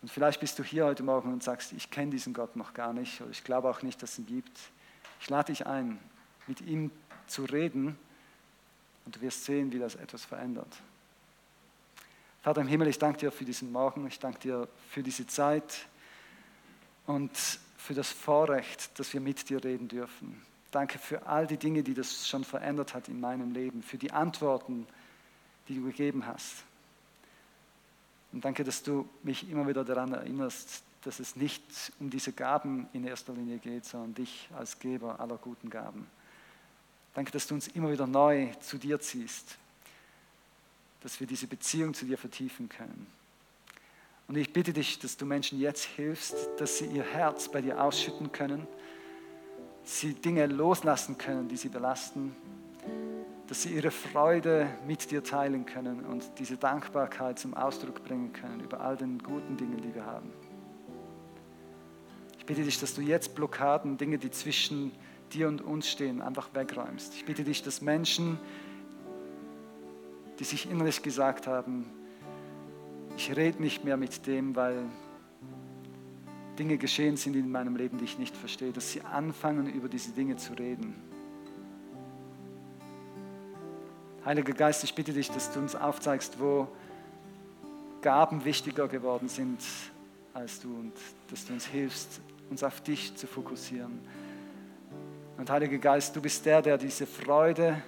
Und 0.00 0.10
vielleicht 0.10 0.40
bist 0.40 0.58
du 0.58 0.62
hier 0.62 0.86
heute 0.86 1.02
Morgen 1.02 1.32
und 1.32 1.42
sagst, 1.42 1.72
ich 1.72 1.90
kenne 1.90 2.12
diesen 2.12 2.32
Gott 2.32 2.56
noch 2.56 2.72
gar 2.72 2.92
nicht 2.92 3.20
oder 3.20 3.30
ich 3.30 3.42
glaube 3.44 3.68
auch 3.68 3.82
nicht, 3.82 4.02
dass 4.02 4.12
es 4.12 4.18
ihn 4.20 4.26
gibt. 4.26 4.58
Ich 5.20 5.28
lade 5.28 5.52
dich 5.52 5.66
ein, 5.66 5.98
mit 6.46 6.60
ihm 6.60 6.90
zu 7.26 7.44
reden 7.44 7.98
und 9.04 9.16
du 9.16 9.20
wirst 9.20 9.44
sehen, 9.44 9.72
wie 9.72 9.78
das 9.78 9.96
etwas 9.96 10.24
verändert. 10.24 10.82
Vater 12.42 12.60
im 12.60 12.68
Himmel, 12.68 12.88
ich 12.88 12.98
danke 12.98 13.18
dir 13.18 13.32
für 13.32 13.44
diesen 13.44 13.72
Morgen, 13.72 14.06
ich 14.06 14.20
danke 14.20 14.38
dir 14.38 14.68
für 14.88 15.02
diese 15.02 15.26
Zeit 15.26 15.86
und 17.06 17.36
für 17.76 17.94
das 17.94 18.10
Vorrecht, 18.10 18.98
dass 18.98 19.12
wir 19.12 19.20
mit 19.20 19.48
dir 19.48 19.62
reden 19.62 19.88
dürfen. 19.88 20.40
Danke 20.70 20.98
für 20.98 21.26
all 21.26 21.46
die 21.46 21.56
Dinge, 21.56 21.82
die 21.82 21.94
das 21.94 22.28
schon 22.28 22.44
verändert 22.44 22.94
hat 22.94 23.08
in 23.08 23.20
meinem 23.20 23.52
Leben, 23.52 23.82
für 23.82 23.98
die 23.98 24.12
Antworten, 24.12 24.86
die 25.68 25.76
du 25.76 25.84
gegeben 25.84 26.26
hast. 26.26 26.64
Und 28.32 28.44
danke, 28.44 28.64
dass 28.64 28.82
du 28.82 29.08
mich 29.22 29.50
immer 29.50 29.66
wieder 29.66 29.84
daran 29.84 30.12
erinnerst, 30.12 30.82
dass 31.02 31.20
es 31.20 31.36
nicht 31.36 31.62
um 32.00 32.10
diese 32.10 32.32
Gaben 32.32 32.88
in 32.92 33.04
erster 33.04 33.32
Linie 33.32 33.58
geht, 33.58 33.84
sondern 33.84 34.14
dich 34.14 34.48
als 34.56 34.78
Geber 34.78 35.20
aller 35.20 35.36
guten 35.36 35.70
Gaben. 35.70 36.06
Danke, 37.14 37.32
dass 37.32 37.46
du 37.46 37.54
uns 37.54 37.68
immer 37.68 37.90
wieder 37.90 38.06
neu 38.06 38.48
zu 38.60 38.78
dir 38.78 39.00
ziehst, 39.00 39.56
dass 41.00 41.20
wir 41.20 41.26
diese 41.26 41.46
Beziehung 41.46 41.94
zu 41.94 42.04
dir 42.04 42.18
vertiefen 42.18 42.68
können. 42.68 43.06
Und 44.26 44.36
ich 44.36 44.52
bitte 44.52 44.74
dich, 44.74 44.98
dass 44.98 45.16
du 45.16 45.24
Menschen 45.24 45.58
jetzt 45.58 45.84
hilfst, 45.84 46.34
dass 46.58 46.78
sie 46.78 46.86
ihr 46.86 47.04
Herz 47.04 47.50
bei 47.50 47.62
dir 47.62 47.82
ausschütten 47.82 48.30
können, 48.30 48.66
sie 49.84 50.12
Dinge 50.12 50.46
loslassen 50.46 51.16
können, 51.16 51.48
die 51.48 51.56
sie 51.56 51.70
belasten 51.70 52.36
dass 53.48 53.62
sie 53.62 53.74
ihre 53.74 53.90
Freude 53.90 54.68
mit 54.86 55.10
dir 55.10 55.24
teilen 55.24 55.64
können 55.64 56.04
und 56.04 56.30
diese 56.38 56.58
Dankbarkeit 56.58 57.38
zum 57.38 57.54
Ausdruck 57.54 58.04
bringen 58.04 58.32
können 58.34 58.60
über 58.60 58.80
all 58.80 58.96
den 58.96 59.18
guten 59.18 59.56
Dingen, 59.56 59.80
die 59.80 59.94
wir 59.94 60.04
haben. 60.04 60.30
Ich 62.38 62.44
bitte 62.44 62.62
dich, 62.62 62.78
dass 62.78 62.94
du 62.94 63.00
jetzt 63.00 63.34
Blockaden, 63.34 63.96
Dinge, 63.96 64.18
die 64.18 64.30
zwischen 64.30 64.92
dir 65.32 65.48
und 65.48 65.62
uns 65.62 65.88
stehen, 65.88 66.20
einfach 66.20 66.50
wegräumst. 66.52 67.14
Ich 67.14 67.24
bitte 67.24 67.42
dich, 67.42 67.62
dass 67.62 67.80
Menschen, 67.80 68.38
die 70.38 70.44
sich 70.44 70.70
innerlich 70.70 71.02
gesagt 71.02 71.46
haben, 71.46 71.86
ich 73.16 73.34
rede 73.34 73.62
nicht 73.62 73.82
mehr 73.82 73.96
mit 73.96 74.26
dem, 74.26 74.56
weil 74.56 74.84
Dinge 76.58 76.76
geschehen 76.76 77.16
sind 77.16 77.34
in 77.34 77.50
meinem 77.50 77.76
Leben, 77.76 77.96
die 77.96 78.04
ich 78.04 78.18
nicht 78.18 78.36
verstehe, 78.36 78.72
dass 78.72 78.92
sie 78.92 79.00
anfangen, 79.02 79.72
über 79.72 79.88
diese 79.88 80.12
Dinge 80.12 80.36
zu 80.36 80.52
reden 80.52 80.94
Heiliger 84.28 84.52
Geist, 84.52 84.84
ich 84.84 84.94
bitte 84.94 85.14
dich, 85.14 85.30
dass 85.30 85.50
du 85.52 85.58
uns 85.58 85.74
aufzeigst, 85.74 86.38
wo 86.38 86.68
Gaben 88.02 88.44
wichtiger 88.44 88.86
geworden 88.86 89.26
sind 89.26 89.58
als 90.34 90.60
du 90.60 90.68
und 90.68 90.92
dass 91.30 91.46
du 91.46 91.54
uns 91.54 91.64
hilfst, 91.64 92.20
uns 92.50 92.62
auf 92.62 92.82
dich 92.82 93.16
zu 93.16 93.26
fokussieren. 93.26 94.00
Und 95.38 95.48
Heiliger 95.48 95.78
Geist, 95.78 96.14
du 96.14 96.20
bist 96.20 96.44
der, 96.44 96.60
der 96.60 96.76
diese 96.76 97.06
Freude 97.06 97.82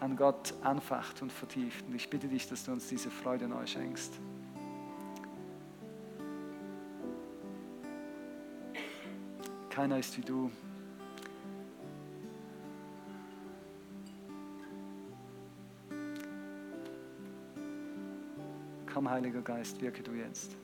an 0.00 0.16
Gott 0.16 0.52
anfacht 0.64 1.22
und 1.22 1.30
vertieft. 1.30 1.86
Und 1.86 1.94
ich 1.94 2.10
bitte 2.10 2.26
dich, 2.26 2.48
dass 2.48 2.64
du 2.64 2.72
uns 2.72 2.88
diese 2.88 3.08
Freude 3.08 3.46
neu 3.46 3.64
schenkst. 3.68 4.14
Keiner 9.70 10.00
ist 10.00 10.18
wie 10.18 10.22
du. 10.22 10.50
Komm, 18.98 19.10
Heiliger 19.10 19.42
Geist, 19.42 19.80
wirke 19.80 20.02
du 20.02 20.10
jetzt. 20.10 20.56